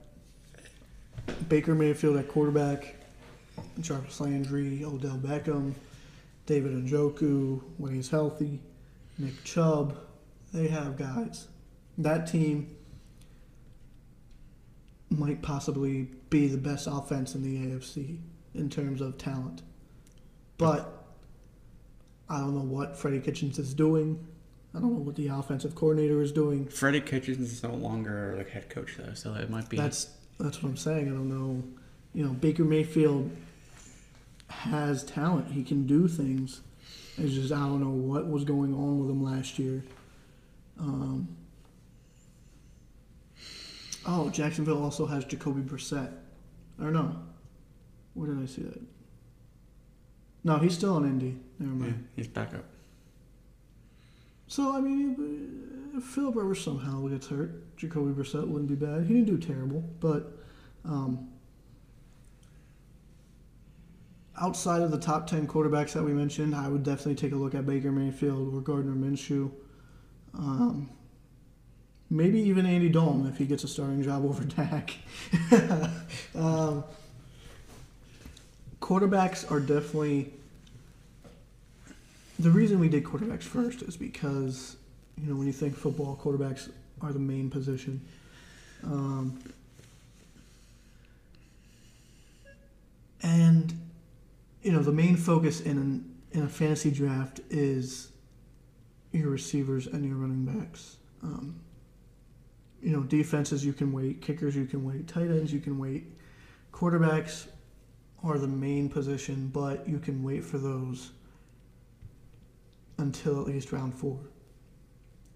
Baker 1.49 1.73
Mayfield 1.73 2.17
at 2.17 2.27
quarterback, 2.27 2.95
Jarvis 3.79 4.19
Landry, 4.19 4.83
Odell 4.83 5.17
Beckham, 5.17 5.73
David 6.45 6.73
Njoku 6.73 7.61
when 7.77 7.93
he's 7.93 8.09
healthy, 8.09 8.59
Nick 9.17 9.43
Chubb. 9.43 9.97
They 10.53 10.67
have 10.67 10.97
guys. 10.97 11.47
That 11.97 12.27
team 12.27 12.75
might 15.09 15.41
possibly 15.41 16.09
be 16.29 16.47
the 16.47 16.57
best 16.57 16.87
offense 16.89 17.35
in 17.35 17.43
the 17.43 17.67
AFC 17.67 18.19
in 18.53 18.69
terms 18.69 19.01
of 19.01 19.17
talent. 19.17 19.61
But 20.57 21.05
I 22.29 22.39
don't 22.39 22.55
know 22.55 22.61
what 22.61 22.97
Freddie 22.97 23.19
Kitchens 23.19 23.59
is 23.59 23.73
doing. 23.73 24.25
I 24.75 24.79
don't 24.79 24.93
know 24.93 24.99
what 24.99 25.15
the 25.15 25.27
offensive 25.27 25.75
coordinator 25.75 26.21
is 26.21 26.31
doing. 26.31 26.67
Freddie 26.67 27.01
Kitchens 27.01 27.51
is 27.51 27.63
no 27.63 27.73
longer 27.73 28.35
like 28.37 28.49
head 28.49 28.69
coach 28.69 28.95
though, 28.97 29.13
so 29.13 29.33
it 29.33 29.49
might 29.49 29.69
be. 29.69 29.77
That's 29.77 30.09
that's 30.39 30.61
what 30.61 30.69
I'm 30.69 30.77
saying. 30.77 31.07
I 31.07 31.11
don't 31.11 31.29
know. 31.29 31.63
You 32.13 32.25
know, 32.25 32.33
Baker 32.33 32.63
Mayfield 32.63 33.31
has 34.49 35.03
talent. 35.03 35.51
He 35.51 35.63
can 35.63 35.87
do 35.87 36.07
things. 36.07 36.61
It's 37.17 37.33
just 37.33 37.51
I 37.51 37.57
don't 37.57 37.79
know 37.79 37.89
what 37.89 38.27
was 38.27 38.43
going 38.43 38.73
on 38.73 38.99
with 38.99 39.09
him 39.09 39.23
last 39.23 39.57
year. 39.57 39.83
Um, 40.79 41.27
oh, 44.07 44.29
Jacksonville 44.29 44.81
also 44.81 45.05
has 45.05 45.25
Jacoby 45.25 45.61
Brissett. 45.61 46.11
Or 46.81 46.91
no, 46.91 47.15
where 48.13 48.29
did 48.29 48.41
I 48.41 48.45
see 48.45 48.63
that? 48.63 48.81
No, 50.43 50.57
he's 50.57 50.73
still 50.73 50.95
on 50.95 51.05
Indy. 51.05 51.37
Never 51.59 51.73
yeah, 51.73 51.79
mind. 51.79 52.07
he's 52.15 52.27
back 52.27 52.53
up. 52.53 52.65
So 54.47 54.75
I 54.75 54.79
mean, 54.79 55.91
if 55.95 56.03
Philip 56.03 56.35
Rivers 56.35 56.63
somehow 56.63 57.07
gets 57.07 57.27
hurt, 57.27 57.75
Jacoby 57.77 58.13
Brissett 58.13 58.47
wouldn't 58.47 58.69
be 58.69 58.75
bad. 58.75 59.05
He 59.05 59.13
didn't 59.13 59.25
do 59.25 59.37
terrible, 59.37 59.83
but 59.99 60.37
um, 60.85 61.29
outside 64.39 64.81
of 64.81 64.91
the 64.91 64.99
top 64.99 65.27
ten 65.27 65.47
quarterbacks 65.47 65.93
that 65.93 66.03
we 66.03 66.13
mentioned, 66.13 66.55
I 66.55 66.69
would 66.69 66.83
definitely 66.83 67.15
take 67.15 67.33
a 67.33 67.35
look 67.35 67.55
at 67.55 67.65
Baker 67.65 67.91
Mayfield 67.91 68.53
or 68.53 68.61
Gardner 68.61 68.93
Minshew. 68.93 69.51
Um, 70.33 70.89
maybe 72.09 72.39
even 72.41 72.65
Andy 72.65 72.89
Dalton 72.89 73.27
if 73.27 73.37
he 73.37 73.45
gets 73.45 73.63
a 73.63 73.67
starting 73.67 74.01
job 74.03 74.25
over 74.25 74.43
Dak. 74.55 74.93
um, 76.35 76.83
quarterbacks 78.81 79.49
are 79.51 79.59
definitely 79.59 80.31
the 82.39 82.51
reason 82.51 82.79
we 82.79 82.89
did 82.89 83.03
quarterbacks 83.03 83.43
first 83.43 83.81
is 83.81 83.97
because 83.97 84.77
you 85.17 85.29
know 85.29 85.35
when 85.35 85.47
you 85.47 85.53
think 85.53 85.75
football, 85.75 86.19
quarterbacks 86.21 86.69
are 87.01 87.11
the 87.11 87.19
main 87.19 87.49
position. 87.49 88.01
Um, 88.83 89.39
and 93.23 93.73
you 94.61 94.71
know 94.71 94.83
the 94.83 94.91
main 94.91 95.17
focus 95.17 95.61
in 95.61 95.77
an, 95.77 96.15
in 96.31 96.43
a 96.43 96.49
fantasy 96.49 96.91
draft 96.91 97.39
is 97.49 98.09
your 99.11 99.29
receivers 99.29 99.87
and 99.87 100.05
your 100.05 100.15
running 100.15 100.45
backs. 100.45 100.97
Um, 101.23 101.59
you 102.81 102.91
know, 102.91 103.03
defenses 103.03 103.65
you 103.65 103.73
can 103.73 103.91
wait, 103.91 104.21
kickers 104.21 104.55
you 104.55 104.65
can 104.65 104.83
wait, 104.83 105.07
tight 105.07 105.29
ends 105.29 105.51
you 105.51 105.59
can 105.59 105.77
wait, 105.77 106.05
quarterbacks 106.71 107.47
are 108.23 108.37
the 108.37 108.47
main 108.47 108.89
position, 108.89 109.49
but 109.53 109.87
you 109.87 109.99
can 109.99 110.23
wait 110.23 110.43
for 110.43 110.57
those 110.57 111.11
until 112.97 113.39
at 113.41 113.47
least 113.47 113.71
round 113.71 113.93
four. 113.93 114.19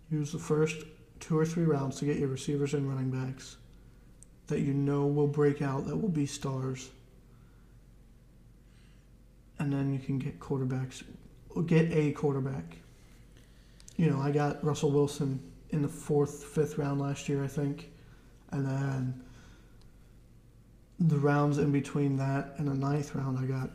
Use 0.10 0.32
the 0.32 0.39
first 0.39 0.84
two 1.19 1.38
or 1.38 1.45
three 1.45 1.63
rounds 1.63 1.97
to 1.97 2.06
get 2.06 2.17
your 2.17 2.27
receivers 2.27 2.73
and 2.73 2.88
running 2.88 3.12
backs 3.12 3.58
that 4.47 4.60
you 4.60 4.73
know 4.73 5.06
will 5.06 5.27
break 5.27 5.62
out, 5.62 5.86
that 5.88 5.95
will 5.95 6.10
be 6.10 6.25
stars. 6.25 6.89
And 9.60 9.71
then 9.71 9.93
you 9.93 9.99
can 9.99 10.17
get 10.17 10.39
quarterbacks, 10.39 11.04
get 11.67 11.91
a 11.91 12.12
quarterback. 12.12 12.77
You 13.95 14.10
know, 14.10 14.19
I 14.19 14.32
got 14.32 14.63
Russell 14.63 14.91
Wilson 14.91 15.51
in 15.71 15.81
the 15.81 15.88
fourth, 15.88 16.43
fifth 16.43 16.77
round 16.77 17.01
last 17.01 17.27
year, 17.29 17.43
I 17.43 17.47
think. 17.47 17.91
And 18.51 18.65
then 18.65 19.23
the 20.99 21.17
rounds 21.17 21.57
in 21.57 21.71
between 21.71 22.17
that 22.17 22.53
and 22.57 22.67
the 22.67 22.73
ninth 22.73 23.15
round, 23.15 23.39
I 23.39 23.45
got 23.45 23.69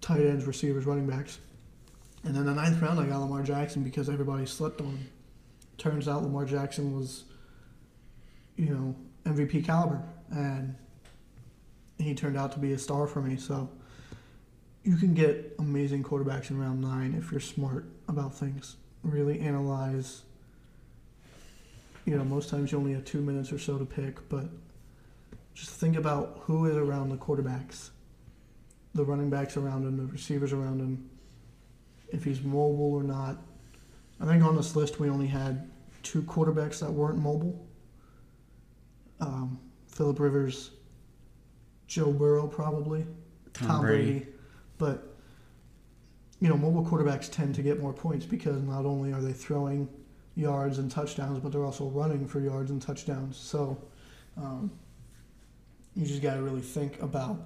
tight 0.00 0.20
ends, 0.20 0.44
receivers, 0.44 0.86
running 0.86 1.06
backs. 1.06 1.38
And 2.24 2.34
then 2.34 2.44
the 2.44 2.54
ninth 2.54 2.80
round, 2.80 3.00
I 3.00 3.06
got 3.06 3.20
Lamar 3.20 3.42
Jackson 3.42 3.82
because 3.82 4.08
everybody 4.08 4.46
slept 4.46 4.80
on 4.80 4.88
him. 4.88 5.08
Turns 5.78 6.06
out 6.06 6.22
Lamar 6.22 6.44
Jackson 6.44 6.94
was, 6.94 7.24
you 8.56 8.66
know, 8.66 8.94
MVP 9.24 9.64
caliber, 9.64 10.02
and 10.30 10.74
he 11.98 12.14
turned 12.14 12.36
out 12.36 12.52
to 12.52 12.58
be 12.58 12.72
a 12.72 12.78
star 12.78 13.06
for 13.06 13.22
me. 13.22 13.36
So 13.36 13.70
you 14.82 14.96
can 14.96 15.14
get 15.14 15.54
amazing 15.58 16.02
quarterbacks 16.02 16.50
in 16.50 16.58
round 16.58 16.80
nine 16.80 17.14
if 17.18 17.30
you're 17.30 17.40
smart 17.40 17.86
about 18.08 18.34
things. 18.34 18.76
Really 19.02 19.40
analyze. 19.40 20.22
You 22.04 22.16
know, 22.16 22.24
most 22.24 22.48
times 22.48 22.72
you 22.72 22.78
only 22.78 22.92
have 22.92 23.04
two 23.04 23.20
minutes 23.20 23.52
or 23.52 23.58
so 23.58 23.78
to 23.78 23.84
pick, 23.84 24.26
but 24.28 24.46
just 25.54 25.70
think 25.70 25.96
about 25.96 26.40
who 26.42 26.66
is 26.66 26.76
around 26.76 27.10
the 27.10 27.16
quarterbacks, 27.16 27.90
the 28.94 29.04
running 29.04 29.30
backs 29.30 29.56
around 29.56 29.86
him, 29.86 29.96
the 29.96 30.06
receivers 30.06 30.52
around 30.52 30.80
him, 30.80 31.08
if 32.08 32.24
he's 32.24 32.40
mobile 32.42 32.94
or 32.94 33.02
not. 33.02 33.38
I 34.20 34.26
think 34.26 34.42
on 34.42 34.56
this 34.56 34.76
list 34.76 35.00
we 35.00 35.08
only 35.08 35.26
had 35.26 35.70
two 36.02 36.22
quarterbacks 36.22 36.80
that 36.80 36.90
weren't 36.90 37.18
mobile. 37.18 37.66
Um, 39.20 39.58
Philip 39.88 40.18
Rivers, 40.18 40.70
Joe 41.86 42.12
Burrow, 42.12 42.46
probably 42.46 43.06
Tom, 43.52 43.68
Tom 43.68 43.80
Brady. 43.82 44.10
Brady. 44.10 44.26
But 44.78 45.16
you 46.40 46.48
know, 46.48 46.56
mobile 46.56 46.84
quarterbacks 46.84 47.30
tend 47.30 47.54
to 47.56 47.62
get 47.62 47.80
more 47.80 47.92
points 47.92 48.24
because 48.24 48.62
not 48.62 48.86
only 48.86 49.12
are 49.12 49.20
they 49.20 49.32
throwing 49.32 49.88
yards 50.36 50.78
and 50.78 50.90
touchdowns, 50.90 51.40
but 51.40 51.52
they're 51.52 51.64
also 51.64 51.86
running 51.86 52.26
for 52.26 52.40
yards 52.40 52.70
and 52.70 52.80
touchdowns. 52.80 53.36
So 53.36 53.78
um, 54.36 54.70
you 55.94 56.06
just 56.06 56.22
got 56.22 56.34
to 56.34 56.42
really 56.42 56.60
think 56.60 57.00
about 57.02 57.40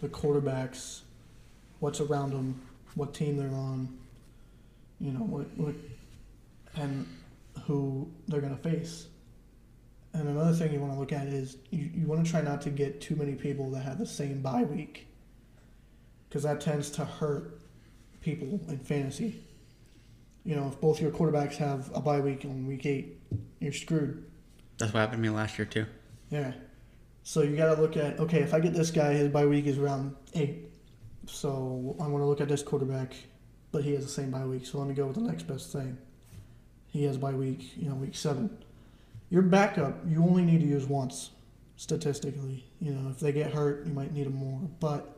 the 0.00 0.08
quarterbacks, 0.08 1.00
what's 1.80 2.00
around 2.00 2.32
them, 2.32 2.60
what 2.94 3.12
team 3.14 3.36
they're 3.36 3.48
on, 3.48 3.98
you 5.00 5.12
know, 5.12 5.20
what, 5.20 5.46
what 5.56 5.74
and 6.76 7.06
who 7.66 8.08
they're 8.28 8.40
going 8.40 8.56
to 8.56 8.62
face. 8.62 9.06
And 10.12 10.28
another 10.28 10.52
thing 10.52 10.72
you 10.72 10.80
want 10.80 10.92
to 10.92 10.98
look 10.98 11.12
at 11.12 11.26
is 11.26 11.56
you, 11.70 11.90
you 11.94 12.06
want 12.06 12.24
to 12.24 12.30
try 12.30 12.40
not 12.40 12.60
to 12.62 12.70
get 12.70 13.00
too 13.00 13.14
many 13.14 13.34
people 13.34 13.70
that 13.70 13.82
have 13.82 13.98
the 13.98 14.06
same 14.06 14.40
bye 14.40 14.64
week 14.64 15.06
because 16.28 16.42
that 16.42 16.60
tends 16.60 16.90
to 16.90 17.04
hurt 17.04 17.60
people 18.20 18.60
in 18.68 18.78
fantasy. 18.78 19.42
You 20.44 20.56
know, 20.56 20.68
if 20.68 20.80
both 20.80 21.00
your 21.00 21.10
quarterbacks 21.10 21.56
have 21.56 21.90
a 21.94 22.00
bye 22.00 22.20
week 22.20 22.44
on 22.44 22.66
week 22.66 22.86
eight, 22.86 23.20
you're 23.58 23.72
screwed. 23.72 24.24
That's 24.78 24.92
what 24.92 25.00
happened 25.00 25.22
to 25.22 25.30
me 25.30 25.34
last 25.34 25.58
year 25.58 25.66
too. 25.66 25.86
Yeah. 26.30 26.52
So 27.22 27.42
you 27.42 27.56
got 27.56 27.74
to 27.74 27.80
look 27.80 27.96
at 27.96 28.18
okay, 28.18 28.40
if 28.40 28.54
I 28.54 28.60
get 28.60 28.72
this 28.72 28.90
guy, 28.90 29.12
his 29.12 29.28
bye 29.28 29.46
week 29.46 29.66
is 29.66 29.78
around 29.78 30.16
eight. 30.34 30.70
So 31.26 31.94
I 32.00 32.06
want 32.06 32.22
to 32.22 32.26
look 32.26 32.40
at 32.40 32.48
this 32.48 32.62
quarterback, 32.62 33.14
but 33.72 33.84
he 33.84 33.92
has 33.94 34.04
the 34.04 34.10
same 34.10 34.30
bye 34.30 34.44
week. 34.44 34.66
So 34.66 34.78
let 34.78 34.88
me 34.88 34.94
go 34.94 35.06
with 35.06 35.16
the 35.16 35.22
next 35.22 35.42
best 35.44 35.72
thing. 35.72 35.98
He 36.88 37.04
has 37.04 37.18
bye 37.18 37.32
week, 37.32 37.76
you 37.76 37.88
know, 37.88 37.94
week 37.94 38.14
seven. 38.14 38.56
Your 39.28 39.42
backup, 39.42 39.98
you 40.08 40.22
only 40.22 40.42
need 40.42 40.60
to 40.60 40.66
use 40.66 40.86
once, 40.86 41.30
statistically. 41.76 42.64
You 42.80 42.92
know, 42.92 43.10
if 43.10 43.20
they 43.20 43.30
get 43.30 43.52
hurt, 43.52 43.86
you 43.86 43.92
might 43.92 44.12
need 44.12 44.26
them 44.26 44.34
more. 44.34 44.60
But 44.80 45.16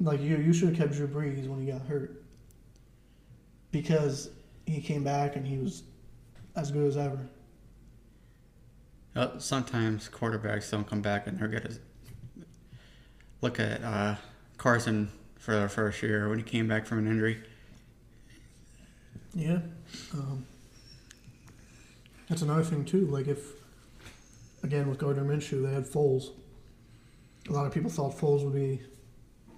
like 0.00 0.20
you, 0.20 0.36
you 0.36 0.52
should 0.52 0.70
have 0.70 0.76
kept 0.76 0.92
Drew 0.92 1.06
Brees 1.06 1.46
when 1.46 1.60
he 1.60 1.70
got 1.70 1.82
hurt 1.82 2.21
because 3.72 4.30
he 4.66 4.80
came 4.80 5.02
back 5.02 5.34
and 5.34 5.46
he 5.46 5.58
was 5.58 5.82
as 6.54 6.70
good 6.70 6.86
as 6.86 6.96
ever. 6.96 7.28
Uh, 9.16 9.38
sometimes 9.38 10.08
quarterbacks 10.08 10.70
don't 10.70 10.86
come 10.88 11.02
back 11.02 11.26
and 11.26 11.38
they're 11.38 11.48
good 11.48 11.66
as. 11.66 11.80
Look 13.40 13.58
at 13.58 13.82
uh, 13.82 14.14
Carson 14.56 15.10
for 15.36 15.58
the 15.58 15.68
first 15.68 16.00
year 16.02 16.28
when 16.28 16.38
he 16.38 16.44
came 16.44 16.68
back 16.68 16.86
from 16.86 16.98
an 16.98 17.08
injury. 17.08 17.42
Yeah. 19.34 19.58
Um, 20.14 20.46
that's 22.28 22.42
another 22.42 22.62
thing 22.62 22.84
too. 22.84 23.06
Like 23.06 23.26
if, 23.26 23.40
again 24.62 24.88
with 24.88 24.98
Gardner 24.98 25.24
Minshew, 25.24 25.66
they 25.66 25.74
had 25.74 25.84
Foles. 25.84 26.28
A 27.48 27.52
lot 27.52 27.66
of 27.66 27.72
people 27.72 27.90
thought 27.90 28.16
Foles 28.16 28.44
would 28.44 28.54
be 28.54 28.80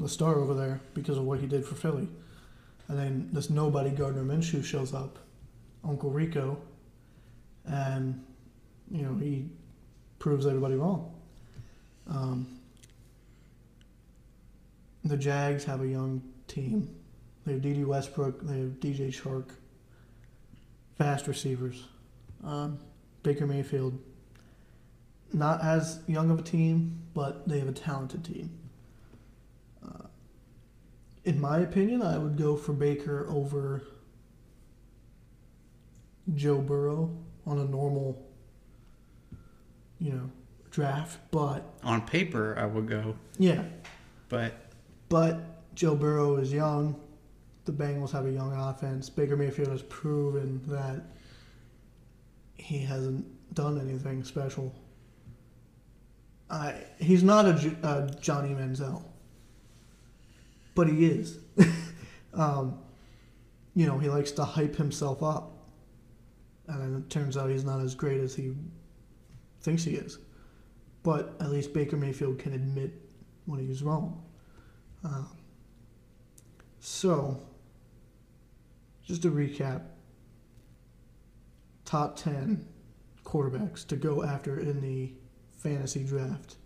the 0.00 0.09
star 0.09 0.37
over 0.37 0.55
there 0.55 0.81
because 0.94 1.18
of 1.18 1.24
what 1.24 1.40
he 1.40 1.46
did 1.46 1.64
for 1.64 1.74
Philly, 1.74 2.09
and 2.88 2.99
then 2.99 3.29
this 3.33 3.51
nobody 3.51 3.90
Gardner 3.90 4.25
Minshew 4.25 4.64
shows 4.64 4.92
up, 4.92 5.18
Uncle 5.87 6.11
Rico, 6.11 6.59
and 7.66 8.23
you 8.90 9.03
know 9.03 9.14
he 9.16 9.47
proves 10.18 10.47
everybody 10.47 10.75
wrong. 10.75 11.12
Um, 12.09 12.61
the 15.05 15.16
Jags 15.16 15.64
have 15.64 15.83
a 15.83 15.87
young 15.87 16.23
team. 16.49 16.94
They 17.44 17.53
have 17.53 17.62
Dede 17.62 17.87
Westbrook. 17.87 18.40
They 18.42 18.59
have 18.59 18.81
D.J. 18.81 19.09
Chark. 19.09 19.51
Fast 20.97 21.27
receivers. 21.27 21.85
Um, 22.42 22.79
Baker 23.23 23.47
Mayfield. 23.47 23.99
Not 25.33 25.62
as 25.62 26.01
young 26.07 26.31
of 26.31 26.38
a 26.38 26.42
team, 26.42 27.01
but 27.12 27.47
they 27.47 27.59
have 27.59 27.68
a 27.68 27.73
talented 27.73 28.25
team. 28.25 28.51
In 31.24 31.40
my 31.40 31.58
opinion, 31.58 32.02
I 32.02 32.18
would 32.18 32.37
go 32.37 32.54
for 32.56 32.72
Baker 32.72 33.26
over 33.30 33.82
Joe 36.34 36.58
Burrow 36.58 37.16
on 37.46 37.58
a 37.58 37.64
normal, 37.64 38.26
you 39.98 40.12
know, 40.12 40.30
draft. 40.70 41.18
But 41.30 41.64
On 41.82 42.02
paper, 42.02 42.56
I 42.58 42.66
would 42.66 42.88
go, 42.88 43.16
yeah, 43.38 43.64
but 44.28 44.54
but 45.08 45.74
Joe 45.74 45.94
Burrow 45.94 46.37
is 46.37 46.52
young. 46.52 47.00
The 47.64 47.72
Bengals 47.72 48.10
have 48.12 48.26
a 48.26 48.30
young 48.30 48.52
offense. 48.52 49.08
Baker 49.08 49.37
Mayfield 49.37 49.68
has 49.68 49.82
proven 49.82 50.60
that 50.66 51.02
he 52.56 52.78
hasn't 52.78 53.24
done 53.54 53.80
anything 53.80 54.24
special. 54.24 54.74
I 56.50 56.84
he's 56.98 57.22
not 57.22 57.46
a 57.46 58.14
Johnny 58.20 58.50
Manziel, 58.50 59.02
but 60.74 60.88
he 60.88 61.06
is. 61.06 61.38
um, 62.34 62.78
you 63.74 63.87
know, 63.87 63.98
he 63.98 64.08
likes 64.08 64.32
to 64.32 64.44
hype 64.44 64.76
himself 64.76 65.22
up, 65.22 65.52
and 66.68 66.80
then 66.80 67.00
it 67.00 67.10
turns 67.10 67.37
out 67.37 67.50
he's 67.50 67.64
not 67.64 67.80
as 67.80 67.94
great 67.94 68.20
as 68.20 68.34
he 68.34 68.54
thinks 69.60 69.84
he 69.84 69.94
is. 69.94 70.18
But 71.02 71.34
at 71.40 71.50
least 71.50 71.72
Baker 71.72 71.96
Mayfield 71.96 72.38
can 72.38 72.54
admit 72.54 72.92
when 73.46 73.60
he's 73.60 73.82
wrong. 73.82 74.22
Um, 75.02 75.28
so, 76.80 77.38
just 79.02 79.22
to 79.22 79.30
recap 79.30 79.82
top 81.84 82.16
10 82.16 82.66
quarterbacks 83.24 83.87
to 83.88 83.96
go 83.96 84.22
after 84.22 84.58
in 84.58 84.80
the 84.80 85.12
fantasy 85.56 86.04
draft 86.04 86.56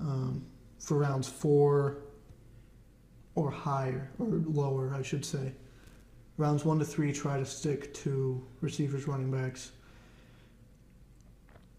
um, 0.00 0.46
for 0.78 0.98
rounds 0.98 1.28
four 1.28 1.98
or 3.34 3.50
higher, 3.50 4.10
or 4.18 4.26
lower, 4.46 4.94
I 4.94 5.02
should 5.02 5.24
say. 5.24 5.52
rounds 6.36 6.64
one 6.64 6.78
to 6.78 6.84
three, 6.84 7.12
try 7.12 7.38
to 7.38 7.44
stick 7.44 7.92
to 7.94 8.44
receivers, 8.60 9.06
running 9.06 9.30
backs. 9.30 9.72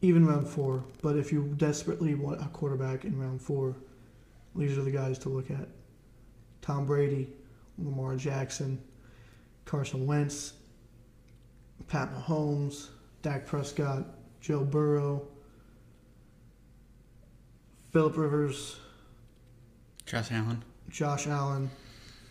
Even 0.02 0.26
round 0.26 0.48
four, 0.48 0.84
but 1.02 1.16
if 1.16 1.32
you 1.32 1.54
desperately 1.58 2.13
want 2.13 2.42
a 2.42 2.46
quarterback 2.50 3.06
in 3.06 3.18
round 3.20 3.42
four, 3.42 3.76
these 4.56 4.78
are 4.78 4.84
the 4.84 4.92
guys 4.92 5.18
to 5.20 5.30
look 5.30 5.50
at: 5.50 5.68
Tom 6.62 6.86
Brady, 6.86 7.30
Lamar 7.78 8.16
Jackson, 8.16 8.82
Carson 9.66 10.06
Wentz, 10.06 10.54
Pat 11.88 12.13
Mahomes, 12.13 12.89
Dak 13.22 13.46
Prescott, 13.46 14.06
Joe 14.42 14.63
Burrow, 14.63 15.26
Philip 17.92 18.18
Rivers, 18.18 18.78
Josh 20.06 20.32
Allen. 20.32 20.63
Josh 20.89 21.28
Allen, 21.28 21.69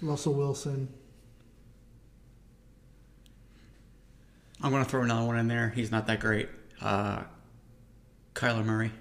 Russell 0.00 0.34
Wilson. 0.34 0.88
I'm 4.62 4.70
gonna 4.70 4.84
throw 4.84 5.02
another 5.02 5.26
one 5.26 5.38
in 5.38 5.48
there. 5.48 5.70
He's 5.70 5.90
not 5.90 6.06
that 6.06 6.20
great. 6.20 6.48
Uh, 6.80 7.24
Kyler 8.34 8.64
Murray. 8.64 8.92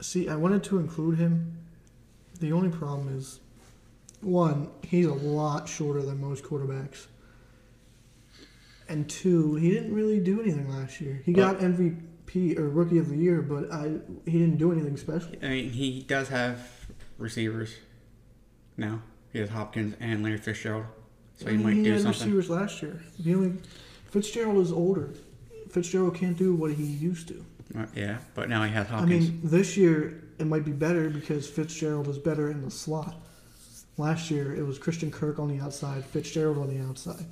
See, 0.00 0.28
I 0.28 0.36
wanted 0.36 0.62
to 0.64 0.78
include 0.78 1.18
him. 1.18 1.56
The 2.38 2.52
only 2.52 2.68
problem 2.68 3.16
is, 3.16 3.40
one, 4.20 4.70
he's 4.82 5.06
a 5.06 5.14
lot 5.14 5.68
shorter 5.68 6.02
than 6.02 6.20
most 6.20 6.44
quarterbacks. 6.44 7.06
And 8.88 9.08
two, 9.08 9.56
he 9.56 9.70
didn't 9.70 9.92
really 9.92 10.20
do 10.20 10.40
anything 10.40 10.70
last 10.70 11.00
year. 11.00 11.20
He 11.24 11.32
got 11.32 11.58
MVP 11.58 12.58
or 12.58 12.68
Rookie 12.68 12.98
of 12.98 13.08
the 13.08 13.16
Year, 13.16 13.42
but 13.42 13.70
I 13.72 13.96
he 14.24 14.38
didn't 14.38 14.56
do 14.58 14.72
anything 14.72 14.96
special. 14.96 15.32
I 15.42 15.48
mean, 15.48 15.70
he 15.70 16.02
does 16.02 16.28
have 16.28 16.86
receivers. 17.18 17.74
Now. 18.78 19.02
he 19.32 19.38
has 19.40 19.50
Hopkins 19.50 19.94
and 20.00 20.22
Larry 20.22 20.38
Fitzgerald, 20.38 20.86
so 21.36 21.46
I 21.46 21.50
he 21.50 21.56
mean, 21.56 21.66
might 21.66 21.74
he 21.74 21.82
do 21.84 21.92
had 21.92 22.02
something. 22.02 22.20
receivers 22.34 22.48
last 22.50 22.80
year. 22.82 23.02
The 23.20 23.34
only 23.34 23.52
Fitzgerald 24.10 24.58
is 24.64 24.72
older. 24.72 25.10
Fitzgerald 25.70 26.14
can't 26.14 26.36
do 26.36 26.54
what 26.54 26.72
he 26.72 26.84
used 26.84 27.28
to. 27.28 27.44
Uh, 27.78 27.84
yeah, 27.94 28.18
but 28.34 28.48
now 28.48 28.62
he 28.64 28.70
has 28.72 28.86
Hopkins. 28.88 29.28
I 29.28 29.30
mean, 29.30 29.40
this 29.44 29.76
year 29.76 30.22
it 30.38 30.46
might 30.46 30.64
be 30.64 30.72
better 30.72 31.10
because 31.10 31.46
Fitzgerald 31.48 32.08
is 32.08 32.16
better 32.18 32.50
in 32.50 32.62
the 32.62 32.70
slot. 32.70 33.14
Last 33.98 34.30
year 34.30 34.54
it 34.54 34.62
was 34.64 34.78
Christian 34.78 35.10
Kirk 35.10 35.38
on 35.38 35.48
the 35.48 35.62
outside, 35.62 36.04
Fitzgerald 36.04 36.56
on 36.58 36.74
the 36.74 36.82
outside. 36.88 37.26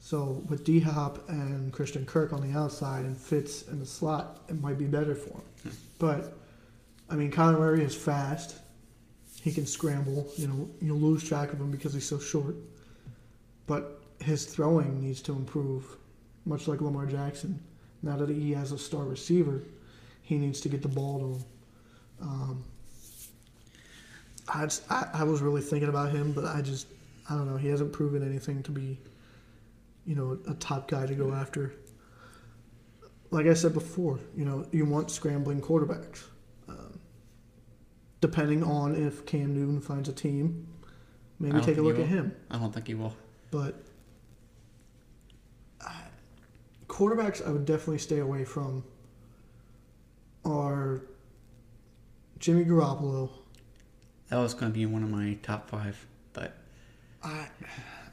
So 0.00 0.42
with 0.48 0.62
D 0.64 0.78
Hop 0.80 1.28
and 1.28 1.72
Christian 1.72 2.06
Kirk 2.06 2.32
on 2.32 2.40
the 2.48 2.56
outside 2.56 3.04
and 3.04 3.16
Fitz 3.16 3.62
in 3.68 3.80
the 3.80 3.86
slot, 3.86 4.40
it 4.48 4.60
might 4.60 4.78
be 4.78 4.84
better 4.86 5.14
for 5.14 5.38
him. 5.64 5.72
But 5.98 6.34
I 7.10 7.16
mean, 7.16 7.32
Kyler 7.32 7.58
Murray 7.58 7.82
is 7.82 7.94
fast. 7.96 8.56
He 9.48 9.54
can 9.54 9.64
scramble. 9.64 10.28
You 10.36 10.46
know, 10.46 10.68
you'll 10.78 10.98
lose 10.98 11.26
track 11.26 11.54
of 11.54 11.58
him 11.58 11.70
because 11.70 11.94
he's 11.94 12.06
so 12.06 12.18
short. 12.18 12.54
But 13.66 14.02
his 14.20 14.44
throwing 14.44 15.00
needs 15.00 15.22
to 15.22 15.32
improve, 15.32 15.86
much 16.44 16.68
like 16.68 16.82
Lamar 16.82 17.06
Jackson. 17.06 17.58
Now 18.02 18.18
that 18.18 18.28
he 18.28 18.52
has 18.52 18.72
a 18.72 18.78
star 18.78 19.04
receiver, 19.04 19.62
he 20.20 20.36
needs 20.36 20.60
to 20.60 20.68
get 20.68 20.82
the 20.82 20.88
ball 20.88 21.18
to 21.18 21.24
him. 21.24 21.44
Um, 22.20 22.64
I, 24.52 24.64
just, 24.64 24.82
I 24.92 25.08
I 25.14 25.22
was 25.22 25.40
really 25.40 25.62
thinking 25.62 25.88
about 25.88 26.12
him, 26.12 26.32
but 26.32 26.44
I 26.44 26.60
just 26.60 26.86
I 27.30 27.34
don't 27.34 27.50
know. 27.50 27.56
He 27.56 27.68
hasn't 27.68 27.90
proven 27.90 28.22
anything 28.22 28.62
to 28.64 28.70
be, 28.70 28.98
you 30.04 30.14
know, 30.14 30.38
a 30.46 30.52
top 30.56 30.88
guy 30.88 31.06
to 31.06 31.14
go 31.14 31.32
after. 31.32 31.72
Like 33.30 33.46
I 33.46 33.54
said 33.54 33.72
before, 33.72 34.20
you 34.36 34.44
know, 34.44 34.66
you 34.72 34.84
want 34.84 35.10
scrambling 35.10 35.62
quarterbacks. 35.62 36.24
Depending 38.20 38.64
on 38.64 38.94
if 38.94 39.24
Cam 39.26 39.54
Newton 39.54 39.80
finds 39.80 40.08
a 40.08 40.12
team, 40.12 40.66
maybe 41.38 41.60
take 41.60 41.76
a 41.78 41.82
look 41.82 41.98
at 41.98 42.06
him. 42.06 42.34
I 42.50 42.58
don't 42.58 42.72
think 42.74 42.88
he 42.88 42.94
will. 42.94 43.14
But 43.50 43.82
uh, 45.86 45.90
quarterbacks, 46.88 47.46
I 47.46 47.50
would 47.50 47.64
definitely 47.64 47.98
stay 47.98 48.18
away 48.18 48.44
from 48.44 48.82
are 50.44 51.02
Jimmy 52.38 52.64
Garoppolo. 52.64 53.30
That 54.30 54.38
was 54.38 54.52
going 54.54 54.72
to 54.72 54.76
be 54.78 54.84
one 54.86 55.02
of 55.02 55.10
my 55.10 55.38
top 55.42 55.70
five, 55.70 56.06
but 56.32 56.54
I, 57.22 57.46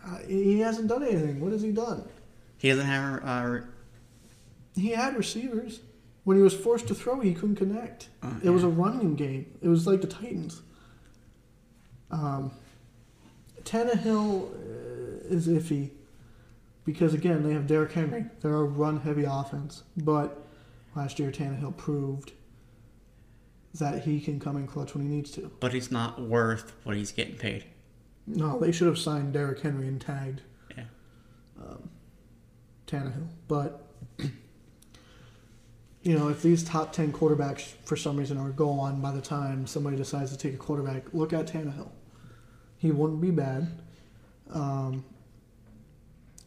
I, 0.06 0.22
he 0.28 0.60
hasn't 0.60 0.88
done 0.88 1.04
anything. 1.04 1.40
What 1.42 1.52
has 1.52 1.62
he 1.62 1.72
done? 1.72 2.08
he 2.58 2.70
doesn't 2.70 2.86
have. 2.86 3.22
Uh, 3.24 3.60
He 4.76 4.90
had 4.92 5.16
receivers. 5.18 5.80
When 6.26 6.36
he 6.38 6.44
was 6.44 6.54
forced 6.54 6.88
to 6.90 6.96
throw, 6.96 7.20
he 7.22 7.34
couldn't 7.34 7.56
connect. 7.56 8.10
uh, 8.24 8.32
It 8.44 8.50
was 8.50 8.64
a 8.64 8.68
running 8.68 9.16
game. 9.16 9.46
It 9.62 9.68
was 9.70 9.86
like 9.88 10.02
the 10.02 10.08
Titans. 10.08 10.62
Um, 12.12 12.52
Tannehill 13.64 14.52
uh, 14.52 15.28
is 15.34 15.48
iffy 15.48 15.92
because 16.84 17.14
again 17.14 17.44
they 17.44 17.54
have 17.54 17.68
Derrick 17.68 17.92
Henry. 17.94 18.26
They're 18.42 18.56
a 18.56 18.64
run-heavy 18.64 19.24
offense, 19.26 19.84
but 19.98 20.46
last 20.96 21.20
year 21.20 21.32
Tannehill 21.32 21.78
proved 21.78 22.32
that 23.76 24.04
he 24.04 24.20
can 24.22 24.40
come 24.40 24.56
in 24.58 24.68
clutch 24.68 24.94
when 24.96 25.04
he 25.04 25.10
needs 25.14 25.32
to. 25.32 25.52
but 25.60 25.74
he's 25.74 25.92
not 25.92 26.22
worth 26.22 26.74
what 26.84 26.96
he's 26.96 27.12
getting 27.12 27.36
paid. 27.36 27.66
No, 28.28 28.58
they 28.60 28.72
should 28.72 28.88
have 28.88 28.98
signed 28.98 29.34
Derrick 29.34 29.60
Henry 29.60 29.88
and 29.88 30.00
tagged 30.02 30.42
Yeah. 30.76 30.86
um, 31.62 31.90
Tannehill. 32.88 33.28
But 33.48 33.86
you 36.06 36.16
know, 36.18 36.30
if 36.30 36.44
these 36.44 36.64
top 36.64 36.94
ten 36.94 37.12
quarterbacks 37.12 37.74
for 37.84 37.96
some 37.98 38.16
reason 38.16 38.38
are 38.38 38.52
gone 38.52 39.02
by 39.02 39.12
the 39.12 39.20
time 39.22 39.66
somebody 39.66 39.98
decides 39.98 40.30
to 40.32 40.38
take 40.38 40.54
a 40.54 40.58
quarterback, 40.58 41.12
look 41.14 41.34
at 41.34 41.48
Tannehill. 41.48 41.90
He 42.78 42.92
wouldn't 42.92 43.20
be 43.22 43.32
bad. 43.32 43.68
Um, 44.52 45.04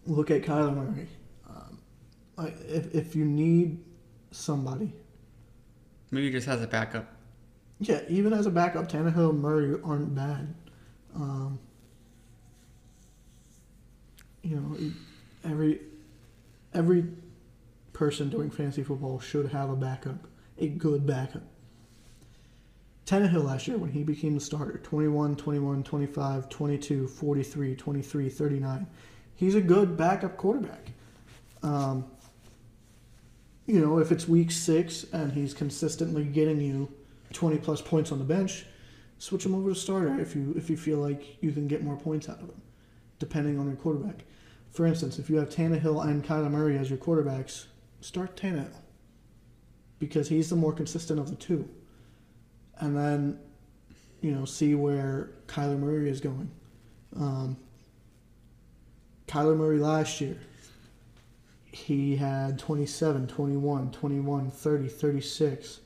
look 0.07 0.31
at 0.31 0.43
Kyler 0.43 0.73
Murray. 0.75 1.09
Um, 1.51 1.79
like 2.37 2.55
if 2.69 2.95
if 2.95 3.17
you 3.17 3.25
need 3.25 3.83
somebody, 4.31 4.93
Maybe 6.13 6.31
just 6.31 6.47
has 6.47 6.63
a 6.63 6.69
backup. 6.69 7.07
yeah, 7.81 8.03
even 8.09 8.33
as 8.33 8.47
a 8.47 8.51
backup, 8.51 8.89
Tannehill 8.89 9.31
and 9.31 9.41
Murray 9.43 9.77
aren't 9.83 10.15
bad. 10.15 10.55
Um, 11.17 11.59
you 14.45 14.55
know, 14.55 14.77
every 15.51 15.81
every 16.75 17.07
person 17.99 18.29
doing 18.29 18.49
fantasy 18.49 18.85
football 18.85 19.19
should 19.19 19.51
have 19.51 19.71
a 19.71 19.75
backup, 19.75 20.29
a 20.57 20.69
good 20.69 21.05
backup. 21.05 21.43
Tannehill 23.05 23.43
last 23.43 23.67
year, 23.67 23.77
when 23.77 23.91
he 23.91 24.05
became 24.05 24.35
the 24.35 24.41
starter, 24.41 24.79
21, 24.79 25.35
21, 25.35 25.83
25, 25.83 26.49
22, 26.49 27.09
43, 27.09 27.75
23, 27.75 28.29
39. 28.29 28.87
He's 29.35 29.55
a 29.57 29.61
good 29.61 29.97
backup 29.97 30.37
quarterback. 30.37 30.93
Um, 31.65 32.05
you 33.67 33.81
know, 33.81 33.99
if 33.99 34.13
it's 34.13 34.29
week 34.29 34.53
six 34.53 35.05
and 35.13 35.33
he's 35.33 35.53
consistently 35.53 36.25
getting 36.25 36.61
you 36.61 36.89
20 37.33 37.59
plus 37.59 37.83
points 37.83 38.13
on 38.13 38.21
the 38.21 38.25
bench, 38.25 38.65
switch 39.19 39.45
him 39.45 39.57
over 39.57 39.71
to 39.71 39.75
starter 39.75 40.21
if 40.21 40.37
you 40.37 40.55
if 40.57 40.71
you 40.71 40.77
feel 40.77 40.99
like 40.99 41.43
you 41.43 41.51
can 41.51 41.67
get 41.67 41.83
more 41.83 41.97
points 41.97 42.29
out 42.29 42.37
of 42.37 42.49
him, 42.49 42.63
depending 43.19 43.59
on 43.59 43.67
your 43.67 43.77
quarterback. 43.77 44.25
For 44.71 44.87
instance, 44.87 45.19
if 45.19 45.29
you 45.29 45.39
have 45.39 45.51
Tannehill 45.51 46.07
and 46.07 46.25
Kyler 46.25 46.51
Murray 46.51 46.79
as 46.79 46.91
your 46.91 46.99
quarterbacks, 46.99 47.67
start 48.01 48.37
Tannehill 48.37 48.71
because 49.99 50.29
he's 50.29 50.51
the 50.51 50.57
more 50.57 50.73
consistent 50.73 51.19
of 51.19 51.31
the 51.31 51.37
two, 51.37 51.69
and 52.79 52.97
then 52.97 53.39
you 54.21 54.33
know 54.33 54.45
see 54.45 54.75
where 54.75 55.31
Kyler 55.47 55.79
Murray 55.79 56.09
is 56.09 56.21
going. 56.21 56.51
Um, 57.17 57.57
Kyler 59.27 59.57
Murray 59.57 59.79
last 59.79 60.21
year, 60.21 60.39
he 61.73 62.17
had 62.17 62.59
27, 62.59 63.27
21, 63.27 63.91
21, 63.91 64.51
30, 64.51 64.89
36. 64.89 65.81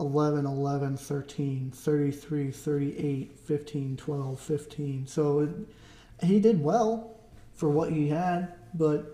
11, 0.00 0.44
11, 0.44 0.96
13, 0.96 1.70
33, 1.70 2.50
38, 2.50 3.38
15, 3.38 3.96
12, 3.96 4.40
15. 4.40 5.06
So 5.06 5.40
it, 5.40 6.26
he 6.26 6.40
did 6.40 6.62
well 6.62 7.20
for 7.54 7.68
what 7.68 7.92
he 7.92 8.08
had, 8.08 8.54
but 8.74 9.13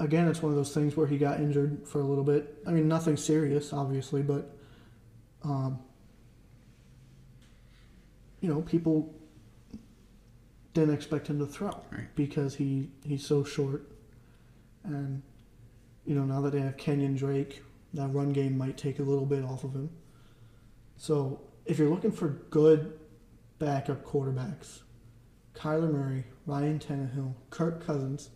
again, 0.00 0.26
it's 0.26 0.42
one 0.42 0.50
of 0.50 0.56
those 0.56 0.74
things 0.74 0.96
where 0.96 1.06
he 1.06 1.18
got 1.18 1.38
injured 1.38 1.86
for 1.86 2.00
a 2.00 2.04
little 2.04 2.24
bit. 2.24 2.58
I 2.66 2.70
mean, 2.72 2.88
nothing 2.88 3.16
serious, 3.16 3.72
obviously, 3.72 4.22
but 4.22 4.56
um, 5.44 5.78
you 8.40 8.48
know, 8.48 8.62
people 8.62 9.14
didn't 10.72 10.94
expect 10.94 11.28
him 11.28 11.38
to 11.38 11.46
throw 11.46 11.70
Right. 11.92 12.08
because 12.14 12.54
he 12.56 12.90
he's 13.04 13.24
so 13.24 13.44
short, 13.44 13.86
and 14.84 15.22
you 16.06 16.14
know 16.14 16.24
now 16.24 16.40
that 16.40 16.52
they 16.52 16.60
have 16.60 16.76
Kenyan 16.76 17.16
Drake, 17.16 17.62
that 17.94 18.08
run 18.08 18.32
game 18.32 18.56
might 18.56 18.76
take 18.76 18.98
a 18.98 19.02
little 19.02 19.26
bit 19.26 19.44
off 19.44 19.64
of 19.64 19.74
him. 19.74 19.90
So 20.96 21.40
if 21.66 21.78
you're 21.78 21.90
looking 21.90 22.12
for 22.12 22.28
good 22.50 22.98
backup 23.58 24.04
quarterbacks, 24.04 24.80
Kyler 25.54 25.92
Murray, 25.92 26.24
Ryan 26.46 26.78
Tannehill, 26.78 27.34
Kirk 27.50 27.84
Cousins, 27.84 28.30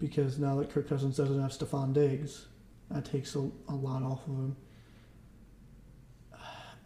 because 0.00 0.38
now 0.38 0.56
that 0.56 0.70
Kirk 0.70 0.88
Cousins 0.88 1.16
doesn't 1.16 1.40
have 1.40 1.52
Stefon 1.52 1.92
Diggs, 1.92 2.46
that 2.90 3.04
takes 3.04 3.36
a, 3.36 3.50
a 3.68 3.74
lot 3.74 4.02
off 4.02 4.26
of 4.26 4.34
him. 4.34 4.56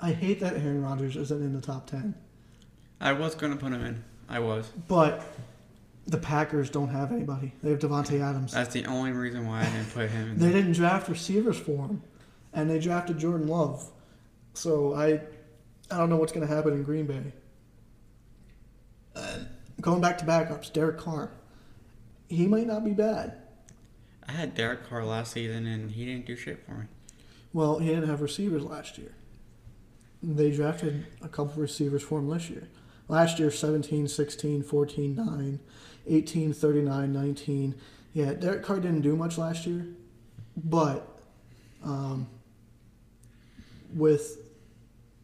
I 0.00 0.12
hate 0.12 0.40
that 0.40 0.54
Aaron 0.54 0.82
Rodgers 0.82 1.16
isn't 1.16 1.40
in 1.42 1.54
the 1.54 1.60
top 1.60 1.86
ten. 1.86 2.14
I 3.00 3.12
was 3.12 3.34
going 3.34 3.52
to 3.52 3.58
put 3.58 3.72
him 3.72 3.84
in. 3.84 4.04
I 4.28 4.40
was. 4.40 4.66
But 4.88 5.24
the 6.06 6.18
Packers 6.18 6.68
don't 6.68 6.88
have 6.88 7.12
anybody. 7.12 7.52
They 7.62 7.70
have 7.70 7.78
Davante 7.78 8.20
Adams. 8.20 8.52
That's 8.52 8.74
the 8.74 8.84
only 8.86 9.12
reason 9.12 9.46
why 9.46 9.60
I 9.60 9.64
didn't 9.64 9.94
put 9.94 10.10
him 10.10 10.32
in 10.32 10.38
They 10.38 10.52
didn't 10.52 10.72
draft 10.72 11.08
receivers 11.08 11.58
for 11.58 11.86
him, 11.86 12.02
and 12.52 12.68
they 12.68 12.78
drafted 12.78 13.18
Jordan 13.18 13.46
Love. 13.46 13.90
So 14.52 14.94
I, 14.94 15.20
I 15.90 15.98
don't 15.98 16.10
know 16.10 16.16
what's 16.16 16.32
going 16.32 16.46
to 16.46 16.52
happen 16.54 16.72
in 16.74 16.82
Green 16.82 17.06
Bay. 17.06 17.32
And 19.14 19.48
going 19.80 20.00
back 20.00 20.18
to 20.18 20.24
backups, 20.24 20.72
Derek 20.72 20.98
Carr, 20.98 21.30
he 22.34 22.46
might 22.46 22.66
not 22.66 22.84
be 22.84 22.92
bad. 22.92 23.38
I 24.26 24.32
had 24.32 24.54
Derek 24.54 24.88
Carr 24.88 25.04
last 25.04 25.32
season 25.32 25.66
and 25.66 25.90
he 25.90 26.04
didn't 26.04 26.26
do 26.26 26.36
shit 26.36 26.64
for 26.64 26.72
me. 26.72 26.86
Well, 27.52 27.78
he 27.78 27.88
didn't 27.88 28.08
have 28.08 28.20
receivers 28.20 28.64
last 28.64 28.98
year. 28.98 29.14
They 30.22 30.50
drafted 30.50 31.06
a 31.22 31.28
couple 31.28 31.60
receivers 31.60 32.02
for 32.02 32.18
him 32.18 32.28
this 32.28 32.48
year. 32.48 32.68
Last 33.08 33.38
year, 33.38 33.50
17, 33.50 34.08
16, 34.08 34.62
14, 34.62 35.14
9, 35.14 35.60
18, 36.06 36.52
39, 36.54 37.12
19. 37.12 37.74
Yeah, 38.14 38.32
Derek 38.32 38.62
Carr 38.62 38.80
didn't 38.80 39.02
do 39.02 39.14
much 39.14 39.36
last 39.36 39.66
year, 39.66 39.86
but 40.56 41.06
um, 41.84 42.26
with 43.94 44.38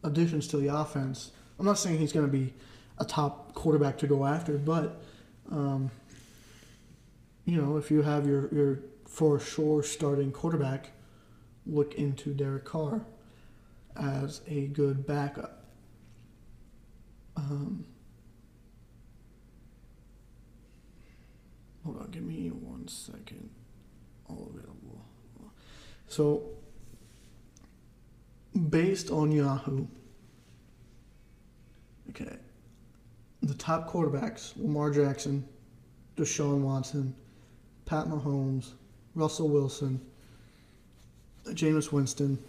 additions 0.03 0.47
to 0.49 0.57
the 0.57 0.67
offense, 0.67 1.31
I'm 1.57 1.65
not 1.65 1.79
saying 1.79 1.97
he's 1.97 2.13
going 2.13 2.25
to 2.25 2.31
be 2.31 2.53
a 2.99 3.05
top 3.05 3.53
quarterback 3.55 3.97
to 3.99 4.07
go 4.07 4.25
after, 4.25 4.57
but 4.57 5.01
um, 5.49 5.89
you 7.51 7.61
know, 7.61 7.75
if 7.75 7.91
you 7.91 8.01
have 8.01 8.25
your, 8.25 8.47
your 8.53 8.79
for 9.05 9.37
sure 9.37 9.83
starting 9.83 10.31
quarterback, 10.31 10.91
look 11.65 11.95
into 11.95 12.33
Derek 12.33 12.63
Carr 12.63 13.01
as 13.97 14.39
a 14.47 14.67
good 14.67 15.05
backup. 15.05 15.65
Um, 17.35 17.83
hold 21.83 21.99
on, 21.99 22.11
give 22.11 22.23
me 22.23 22.47
one 22.51 22.87
second. 22.87 23.49
All 24.29 24.49
available. 24.55 25.03
So, 26.07 26.43
based 28.69 29.11
on 29.11 29.29
Yahoo, 29.29 29.87
okay, 32.11 32.37
the 33.41 33.55
top 33.55 33.91
quarterbacks 33.91 34.53
Lamar 34.55 34.89
Jackson, 34.91 35.45
Deshaun 36.15 36.61
Watson, 36.61 37.13
Pat 37.91 38.07
Mahomes, 38.07 38.69
Russell 39.15 39.49
Wilson, 39.49 39.99
Jameis 41.47 41.91
Winston. 41.91 42.39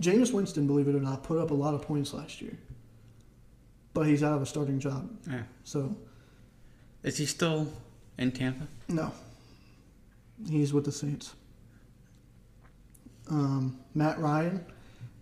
Jameis 0.00 0.32
Winston, 0.32 0.66
believe 0.66 0.88
it 0.88 0.94
or 0.94 1.00
not, 1.00 1.22
put 1.22 1.38
up 1.38 1.50
a 1.50 1.54
lot 1.54 1.74
of 1.74 1.82
points 1.82 2.14
last 2.14 2.40
year. 2.40 2.56
But 3.92 4.06
he's 4.06 4.22
out 4.22 4.32
of 4.32 4.40
a 4.40 4.46
starting 4.46 4.80
job. 4.80 5.10
Yeah. 5.30 5.42
So, 5.64 5.94
Is 7.02 7.18
he 7.18 7.26
still 7.26 7.70
in 8.16 8.32
Tampa? 8.32 8.66
no. 8.88 9.12
He's 10.48 10.72
with 10.72 10.86
the 10.86 10.92
Saints. 10.92 11.34
Um, 13.30 13.78
Matt 13.94 14.18
Ryan. 14.18 14.64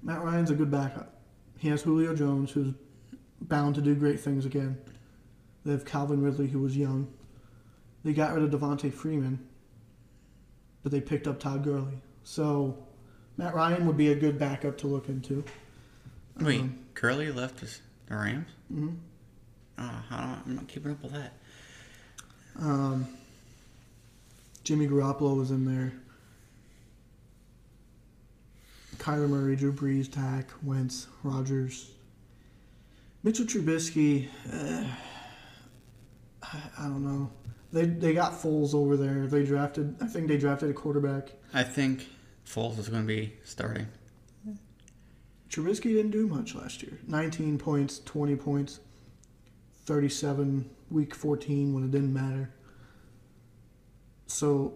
Matt 0.04 0.22
Ryan's 0.22 0.52
a 0.52 0.54
good 0.54 0.70
backup. 0.70 1.14
He 1.58 1.66
has 1.68 1.82
Julio 1.82 2.14
Jones, 2.14 2.52
who's 2.52 2.72
bound 3.40 3.74
to 3.74 3.80
do 3.80 3.96
great 3.96 4.20
things 4.20 4.46
again. 4.46 4.78
They 5.64 5.72
have 5.72 5.84
Calvin 5.84 6.22
Ridley, 6.22 6.46
who 6.46 6.60
was 6.60 6.76
young. 6.76 7.12
They 8.04 8.12
got 8.12 8.34
rid 8.34 8.42
of 8.44 8.50
Devonta 8.50 8.92
Freeman, 8.92 9.38
but 10.82 10.92
they 10.92 11.00
picked 11.00 11.26
up 11.26 11.40
Todd 11.40 11.64
Gurley. 11.64 12.02
So, 12.22 12.76
Matt 13.36 13.54
Ryan 13.54 13.86
would 13.86 13.96
be 13.96 14.12
a 14.12 14.14
good 14.14 14.38
backup 14.38 14.76
to 14.78 14.86
look 14.86 15.08
into. 15.08 15.42
Wait, 16.40 16.60
Um, 16.60 16.78
Gurley 16.94 17.32
left 17.32 17.60
the 17.60 18.14
Rams? 18.14 18.48
I 18.70 19.82
don't, 20.10 20.42
I'm 20.46 20.54
not 20.56 20.68
keeping 20.68 20.92
up 20.92 21.02
with 21.02 21.12
that. 21.12 21.32
Um, 22.60 23.06
Jimmy 24.64 24.86
Garoppolo 24.86 25.36
was 25.36 25.50
in 25.50 25.64
there. 25.64 25.92
Kyler 28.98 29.28
Murray, 29.28 29.56
Drew 29.56 29.72
Brees, 29.72 30.10
Dak, 30.10 30.50
Wentz, 30.62 31.08
Rodgers. 31.22 31.90
Mitchell 33.22 33.44
Trubisky, 33.46 34.28
uh, 34.52 34.84
I, 36.42 36.58
I 36.78 36.82
don't 36.84 37.02
know. 37.04 37.30
They 37.74 37.86
they 37.86 38.14
got 38.14 38.34
Foles 38.34 38.72
over 38.72 38.96
there. 38.96 39.26
They 39.26 39.42
drafted. 39.42 39.96
I 40.00 40.06
think 40.06 40.28
they 40.28 40.38
drafted 40.38 40.70
a 40.70 40.72
quarterback. 40.72 41.32
I 41.52 41.64
think 41.64 42.06
Foles 42.46 42.78
is 42.78 42.88
going 42.88 43.02
to 43.02 43.06
be 43.06 43.34
starting. 43.42 43.88
Trubisky 45.50 45.92
didn't 45.92 46.12
do 46.12 46.28
much 46.28 46.54
last 46.54 46.82
year. 46.84 47.00
19 47.08 47.58
points, 47.58 47.98
20 48.04 48.36
points, 48.36 48.78
37 49.86 50.70
week 50.90 51.14
14 51.14 51.74
when 51.74 51.84
it 51.84 51.90
didn't 51.90 52.12
matter. 52.12 52.52
So, 54.26 54.74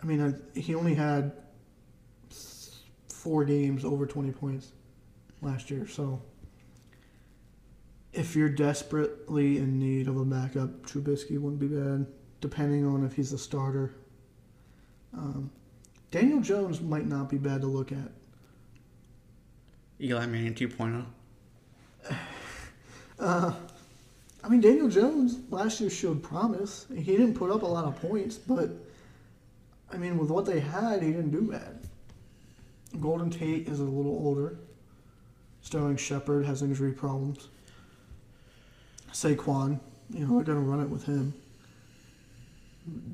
I 0.00 0.06
mean, 0.06 0.20
I, 0.20 0.58
he 0.58 0.76
only 0.76 0.94
had 0.94 1.32
four 3.08 3.44
games 3.44 3.84
over 3.84 4.06
20 4.06 4.30
points 4.30 4.72
last 5.40 5.70
year. 5.70 5.88
So, 5.88 6.22
if 8.12 8.36
you're 8.36 8.48
desperately 8.48 9.58
in 9.58 9.78
need 9.78 10.08
of 10.08 10.16
a 10.16 10.24
backup, 10.24 10.86
Trubisky 10.86 11.38
wouldn't 11.38 11.60
be 11.60 11.68
bad, 11.68 12.06
depending 12.40 12.86
on 12.86 13.04
if 13.04 13.14
he's 13.14 13.32
a 13.32 13.38
starter. 13.38 13.94
Um, 15.14 15.50
Daniel 16.10 16.40
Jones 16.40 16.80
might 16.80 17.06
not 17.06 17.30
be 17.30 17.38
bad 17.38 17.62
to 17.62 17.66
look 17.66 17.90
at. 17.90 18.10
Eli 20.00 20.26
Manning 20.26 20.56
oh. 20.56 20.66
2.0. 20.66 21.06
Uh, 23.18 23.52
I 24.42 24.48
mean, 24.48 24.60
Daniel 24.60 24.88
Jones 24.88 25.38
last 25.50 25.80
year 25.80 25.88
showed 25.88 26.24
promise. 26.24 26.86
He 26.92 27.16
didn't 27.16 27.34
put 27.34 27.52
up 27.52 27.62
a 27.62 27.66
lot 27.66 27.84
of 27.84 28.00
points, 28.02 28.36
but 28.36 28.70
I 29.92 29.96
mean, 29.96 30.18
with 30.18 30.28
what 30.28 30.44
they 30.44 30.58
had, 30.58 31.02
he 31.02 31.12
didn't 31.12 31.30
do 31.30 31.42
bad. 31.42 31.78
Golden 33.00 33.30
Tate 33.30 33.68
is 33.68 33.78
a 33.78 33.84
little 33.84 34.12
older. 34.26 34.58
Sterling 35.60 35.96
Shepard 35.96 36.44
has 36.46 36.62
injury 36.62 36.92
problems. 36.92 37.48
Saquon, 39.12 39.78
you 40.10 40.26
know, 40.26 40.36
they're 40.36 40.54
going 40.54 40.64
to 40.64 40.70
run 40.70 40.80
it 40.80 40.88
with 40.88 41.04
him. 41.04 41.34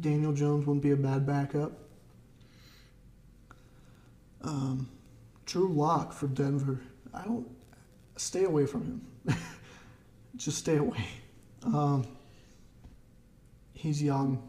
Daniel 0.00 0.32
Jones 0.32 0.66
wouldn't 0.66 0.82
be 0.82 0.92
a 0.92 0.96
bad 0.96 1.26
backup. 1.26 1.72
Um, 4.42 4.88
Drew 5.44 5.68
Lock 5.68 6.12
for 6.12 6.26
Denver. 6.28 6.80
I 7.12 7.22
don't 7.24 7.46
stay 8.16 8.44
away 8.44 8.66
from 8.66 8.82
him. 9.26 9.36
Just 10.36 10.58
stay 10.58 10.76
away. 10.76 11.04
Um, 11.64 12.06
he's 13.74 14.02
young. 14.02 14.42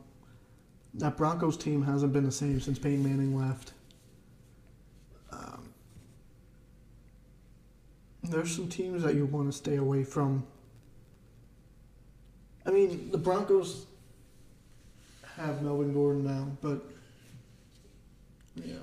That 0.95 1.17
Broncos 1.17 1.57
team 1.57 1.83
hasn't 1.83 2.13
been 2.13 2.23
the 2.23 2.31
same 2.31 2.59
since 2.61 2.79
Peyton 2.79 3.03
Manning 3.03 3.37
left. 3.37 3.73
Um, 5.31 5.69
there's 8.23 8.55
some 8.55 8.67
teams 8.67 9.03
that 9.03 9.15
you 9.15 9.25
want 9.25 9.51
to 9.51 9.57
stay 9.57 9.75
away 9.75 10.03
from. 10.03 10.45
I 12.69 12.71
mean, 12.71 13.09
the 13.09 13.17
Broncos 13.17 13.87
have 15.37 15.63
Melvin 15.63 15.91
Gordon 15.91 16.23
now, 16.23 16.47
but 16.61 16.85
yeah. 18.55 18.75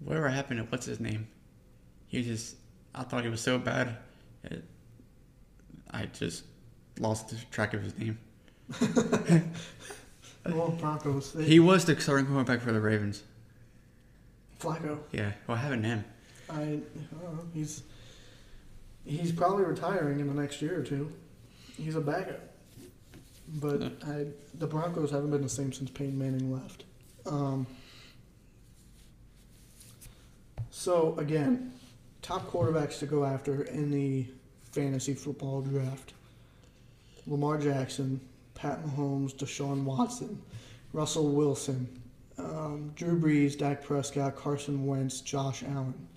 Whatever 0.00 0.30
happened 0.30 0.60
to 0.60 0.64
what's 0.64 0.86
his 0.86 0.98
name? 0.98 1.28
He 2.06 2.22
just, 2.22 2.56
I 2.94 3.02
thought 3.02 3.22
he 3.22 3.28
was 3.28 3.42
so 3.42 3.58
bad. 3.58 3.98
It, 4.44 4.64
I 5.90 6.06
just 6.06 6.44
lost 6.98 7.34
track 7.50 7.74
of 7.74 7.82
his 7.82 7.98
name. 7.98 8.18
Well, 10.44 10.70
Broncos. 10.70 11.34
They, 11.34 11.44
He 11.44 11.60
was 11.60 11.84
the 11.84 12.00
starting 12.00 12.26
quarterback 12.26 12.62
for 12.62 12.72
the 12.72 12.80
Ravens. 12.80 13.22
Flacco. 14.60 14.98
Yeah, 15.12 15.30
what 15.46 15.58
happened 15.58 15.84
to 15.84 15.88
him? 15.88 16.04
I, 16.50 16.54
I 16.54 16.62
don't 16.64 17.36
know. 17.36 17.44
He's 17.54 17.84
he's 19.04 19.30
probably 19.30 19.62
retiring 19.62 20.18
in 20.18 20.26
the 20.26 20.34
next 20.34 20.60
year 20.60 20.80
or 20.80 20.82
two. 20.82 21.12
He's 21.76 21.94
a 21.94 22.00
backup. 22.00 22.51
But 23.54 23.80
Yeah. 23.80 23.88
I, 24.06 24.26
the 24.54 24.66
Broncos 24.66 25.10
haven't 25.10 25.30
been 25.30 25.42
the 25.42 25.48
same 25.48 25.72
since 25.72 25.90
Peyton 25.90 26.18
Manning 26.18 26.52
left. 26.52 26.84
Um, 27.26 27.66
so 30.70 31.14
again, 31.18 31.72
top 32.22 32.50
quarterbacks 32.50 32.98
to 33.00 33.06
go 33.06 33.24
after 33.24 33.62
in 33.64 33.90
the 33.90 34.26
fantasy 34.72 35.14
football 35.14 35.60
draft: 35.60 36.14
Lamar 37.26 37.58
Jackson, 37.58 38.20
Pat 38.54 38.84
Mahomes, 38.84 39.34
Deshaun 39.34 39.84
Watson, 39.84 40.40
Russell 40.92 41.30
Wilson, 41.32 41.86
um, 42.38 42.92
Drew 42.96 43.20
Brees, 43.20 43.56
Dak 43.56 43.84
Prescott, 43.84 44.36
Carson 44.36 44.86
Wentz, 44.86 45.20
Josh 45.20 45.62
Allen, 45.62 46.08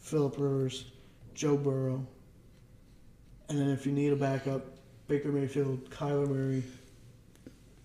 Philip 0.00 0.34
Rivers, 0.36 0.84
Joe 1.34 1.56
Burrow. 1.56 2.06
And 3.48 3.58
then 3.58 3.70
if 3.70 3.86
you 3.86 3.92
need 3.92 4.12
a 4.12 4.16
backup, 4.16 4.64
Baker 5.06 5.28
Mayfield, 5.28 5.90
Kyler 5.90 6.28
Murray, 6.28 6.62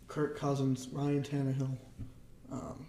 Kirk 0.08 0.38
Cousins, 0.38 0.88
Ryan 0.92 1.24
Tannehill. 1.24 1.78
Um, 2.52 2.86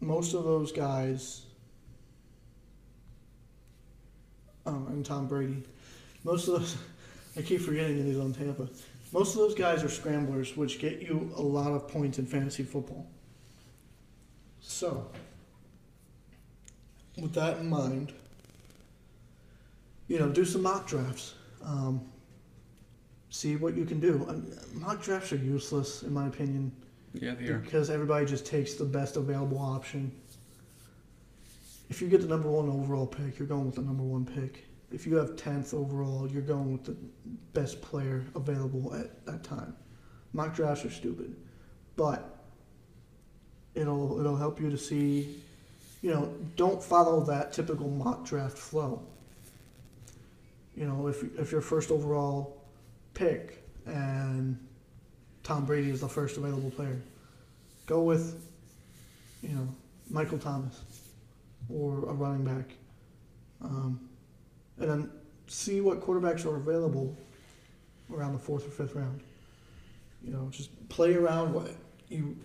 most 0.00 0.34
of 0.34 0.44
those 0.44 0.70
guys, 0.72 1.42
um, 4.66 4.86
and 4.88 5.04
Tom 5.04 5.26
Brady, 5.26 5.62
Most 6.22 6.48
of 6.48 6.60
those, 6.60 6.76
I 7.36 7.42
keep 7.42 7.60
forgetting 7.60 7.98
that 7.98 8.04
he's 8.04 8.18
on 8.18 8.32
Tampa. 8.32 8.68
Most 9.12 9.30
of 9.34 9.36
those 9.36 9.54
guys 9.54 9.82
are 9.82 9.88
scramblers, 9.88 10.56
which 10.56 10.78
get 10.78 11.00
you 11.00 11.32
a 11.36 11.42
lot 11.42 11.72
of 11.72 11.88
points 11.88 12.18
in 12.18 12.26
fantasy 12.26 12.62
football. 12.62 13.06
So, 14.60 15.10
with 17.20 17.32
that 17.34 17.58
in 17.58 17.68
mind, 17.68 18.12
you 20.08 20.18
know, 20.18 20.28
do 20.28 20.44
some 20.44 20.62
mock 20.62 20.86
drafts. 20.86 21.34
Um, 21.62 22.00
see 23.30 23.56
what 23.56 23.74
you 23.76 23.84
can 23.84 24.00
do. 24.00 24.24
Um, 24.28 24.46
mock 24.74 25.02
drafts 25.02 25.32
are 25.32 25.36
useless, 25.36 26.02
in 26.02 26.12
my 26.12 26.26
opinion, 26.26 26.72
Yeah, 27.14 27.34
they 27.34 27.48
are. 27.48 27.58
because 27.58 27.90
everybody 27.90 28.26
just 28.26 28.46
takes 28.46 28.74
the 28.74 28.84
best 28.84 29.16
available 29.16 29.58
option. 29.58 30.12
If 31.90 32.00
you 32.00 32.08
get 32.08 32.20
the 32.20 32.26
number 32.28 32.50
one 32.50 32.68
overall 32.68 33.06
pick, 33.06 33.38
you're 33.38 33.48
going 33.48 33.66
with 33.66 33.74
the 33.76 33.82
number 33.82 34.02
one 34.02 34.24
pick. 34.24 34.64
If 34.92 35.06
you 35.06 35.16
have 35.16 35.36
tenth 35.36 35.74
overall, 35.74 36.28
you're 36.30 36.42
going 36.42 36.72
with 36.72 36.84
the 36.84 36.96
best 37.52 37.82
player 37.82 38.24
available 38.34 38.94
at 38.94 39.24
that 39.26 39.42
time. 39.42 39.74
Mock 40.32 40.54
drafts 40.54 40.84
are 40.84 40.90
stupid, 40.90 41.34
but 41.96 42.38
it'll 43.74 44.18
it'll 44.20 44.36
help 44.36 44.60
you 44.60 44.70
to 44.70 44.78
see. 44.78 45.36
You 46.02 46.10
know, 46.10 46.34
don't 46.56 46.82
follow 46.82 47.24
that 47.24 47.52
typical 47.52 47.88
mock 47.88 48.24
draft 48.24 48.58
flow. 48.58 49.02
You 50.76 50.86
know, 50.86 51.06
if 51.06 51.22
if 51.38 51.52
your 51.52 51.60
first 51.60 51.90
overall 51.90 52.64
pick 53.14 53.62
and 53.86 54.58
Tom 55.42 55.64
Brady 55.64 55.90
is 55.90 56.00
the 56.00 56.08
first 56.08 56.36
available 56.36 56.70
player, 56.70 57.00
go 57.86 58.02
with, 58.02 58.48
you 59.42 59.50
know, 59.50 59.68
Michael 60.10 60.38
Thomas 60.38 60.80
or 61.72 62.08
a 62.08 62.12
running 62.12 62.44
back. 62.44 62.70
Um, 63.62 64.08
and 64.78 64.90
then 64.90 65.10
see 65.46 65.80
what 65.80 66.00
quarterbacks 66.00 66.44
are 66.44 66.56
available 66.56 67.16
around 68.12 68.32
the 68.32 68.38
fourth 68.38 68.66
or 68.66 68.70
fifth 68.70 68.94
round. 68.94 69.20
You 70.22 70.32
know, 70.32 70.48
just 70.50 70.88
play 70.88 71.14
around 71.14 71.52
what 71.52 71.70
you. 72.08 72.36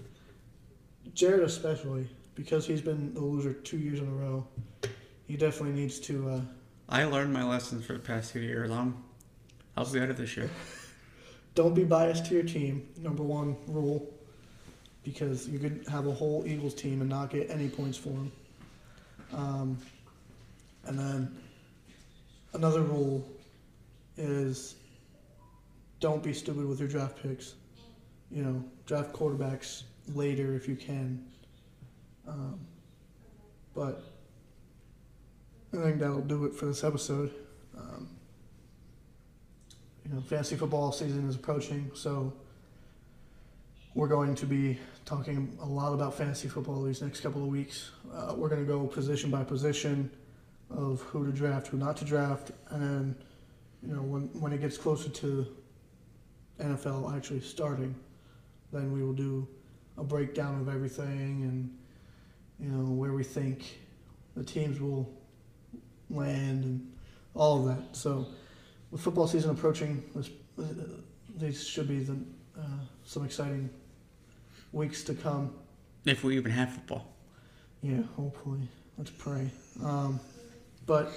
Jared 1.14 1.44
especially 1.44 2.08
because 2.36 2.68
he's 2.68 2.82
been 2.82 3.14
the 3.14 3.22
loser 3.22 3.54
two 3.54 3.78
years 3.78 4.00
in 4.00 4.08
a 4.08 4.12
row. 4.12 4.46
He 5.28 5.38
definitely 5.38 5.80
needs 5.80 6.00
to. 6.02 6.30
Uh, 6.30 6.42
I 6.92 7.04
learned 7.04 7.32
my 7.32 7.44
lessons 7.44 7.86
for 7.86 7.94
the 7.94 8.00
past 8.00 8.34
two 8.34 8.40
years. 8.40 8.72
I'm, 8.72 9.04
I'll 9.78 9.86
be 9.86 10.00
better 10.00 10.14
this 10.14 10.36
year. 10.36 10.50
don't 11.54 11.76
be 11.76 11.84
biased 11.84 12.26
to 12.26 12.34
your 12.34 12.44
team. 12.44 12.88
Number 12.98 13.22
one 13.22 13.56
rule, 13.68 14.12
because 15.04 15.48
you 15.48 15.60
could 15.60 15.86
have 15.88 16.08
a 16.08 16.12
whole 16.12 16.44
Eagles 16.48 16.74
team 16.74 17.02
and 17.02 17.10
not 17.10 17.30
get 17.30 17.52
any 17.52 17.70
points 17.70 17.96
for 17.96 18.10
them. 18.10 18.32
Um, 19.34 19.78
and 20.86 20.98
then 20.98 21.38
another 22.54 22.82
rule 22.82 23.24
is 24.18 24.76
don't 26.00 26.24
be 26.24 26.34
stupid 26.34 26.66
with 26.66 26.80
your 26.80 26.90
draft 26.90 27.22
picks. 27.22 27.54
You 28.32 28.44
know, 28.44 28.64
draft 28.88 29.14
quarterbacks 29.14 29.84
later 30.16 30.56
if 30.56 30.68
you 30.68 30.76
can. 30.76 31.24
Um, 32.28 32.60
but 33.76 34.04
I 35.72 35.78
think 35.78 36.00
that'll 36.00 36.22
do 36.22 36.46
it 36.46 36.56
for 36.56 36.66
this 36.66 36.84
episode. 36.84 37.32
Um, 37.78 38.10
you 40.04 40.14
know, 40.14 40.22
fantasy 40.22 40.56
football 40.56 40.92
season 40.92 41.30
is 41.30 41.36
approaching, 41.36 41.92
so 41.94 42.34
we're 43.94 44.08
going 44.08 44.34
to 44.36 44.48
be 44.48 44.80
talking 45.06 45.56
a 45.62 45.66
lot 45.66 45.94
about 45.94 46.16
fantasy 46.16 46.48
football 46.48 46.82
these 46.82 47.04
next 47.04 47.20
couple 47.22 47.44
of 47.44 47.50
weeks. 47.50 47.92
Uh, 48.12 48.34
we're 48.36 48.50
going 48.50 48.66
to 48.66 48.68
go 48.68 48.88
position 48.88 49.30
by 49.30 49.44
position 49.44 50.10
of 50.72 51.02
who 51.02 51.26
to 51.26 51.32
draft, 51.32 51.68
who 51.68 51.78
not 51.78 51.98
to 51.98 52.06
draft, 52.06 52.52
and 52.70 52.82
then, 52.82 53.16
you 53.84 53.94
know, 53.94 54.02
when 54.02 54.24
when 54.40 54.52
it 54.52 54.62
gets 54.62 54.78
closer 54.78 55.10
to 55.10 55.46
NFL 56.60 57.16
actually 57.16 57.42
starting, 57.42 57.94
then 58.74 58.92
we 58.92 59.04
will 59.04 59.14
do 59.14 59.48
a 60.00 60.04
breakdown 60.04 60.60
of 60.60 60.68
everything 60.68 61.44
and 61.44 61.78
you 62.60 62.70
know 62.70 62.92
where 62.92 63.14
we 63.14 63.24
think 63.24 63.80
the 64.36 64.44
teams 64.44 64.80
will 64.80 65.19
land 66.10 66.64
and 66.64 66.92
all 67.36 67.60
of 67.60 67.66
that. 67.66 67.96
So 67.96 68.28
with 68.92 69.02
football 69.02 69.28
season 69.28 69.52
approaching, 69.52 70.04
this, 70.16 70.30
uh, 70.58 70.64
these 71.38 71.66
should 71.66 71.88
be 71.88 72.00
the, 72.00 72.18
uh, 72.58 72.64
some 73.06 73.26
exciting 73.26 73.70
weeks 74.72 75.04
to 75.04 75.14
come. 75.14 75.54
If 76.06 76.24
we 76.24 76.38
even 76.38 76.52
have 76.52 76.74
football. 76.74 77.08
Yeah, 77.82 78.02
hopefully. 78.16 78.68
Let's 78.98 79.12
pray. 79.12 79.50
Um, 79.84 80.20
but 80.86 81.12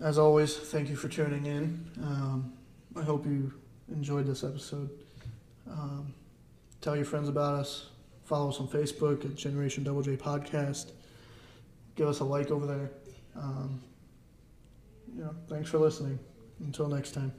as 0.00 0.18
always, 0.18 0.56
thank 0.56 0.88
you 0.88 0.96
for 0.96 1.08
tuning 1.08 1.46
in. 1.46 1.90
Um, 2.02 2.52
I 2.96 3.02
hope 3.02 3.26
you 3.26 3.52
enjoyed 3.88 4.26
this 4.26 4.44
episode. 4.44 4.90
Um, 5.70 6.12
tell 6.80 6.96
your 6.96 7.04
friends 7.04 7.28
about 7.28 7.54
us. 7.54 7.90
Follow 8.24 8.48
us 8.48 8.58
on 8.58 8.68
Facebook 8.68 9.24
at 9.24 9.34
Generation 9.34 9.84
Double 9.84 10.02
J 10.02 10.16
Podcast. 10.16 10.92
Give 11.96 12.08
us 12.08 12.20
a 12.20 12.24
like 12.24 12.50
over 12.50 12.66
there. 12.66 12.90
Um, 13.36 13.80
you 15.14 15.22
know, 15.24 15.34
thanks 15.48 15.70
for 15.70 15.78
listening. 15.78 16.18
Until 16.60 16.88
next 16.88 17.12
time. 17.12 17.32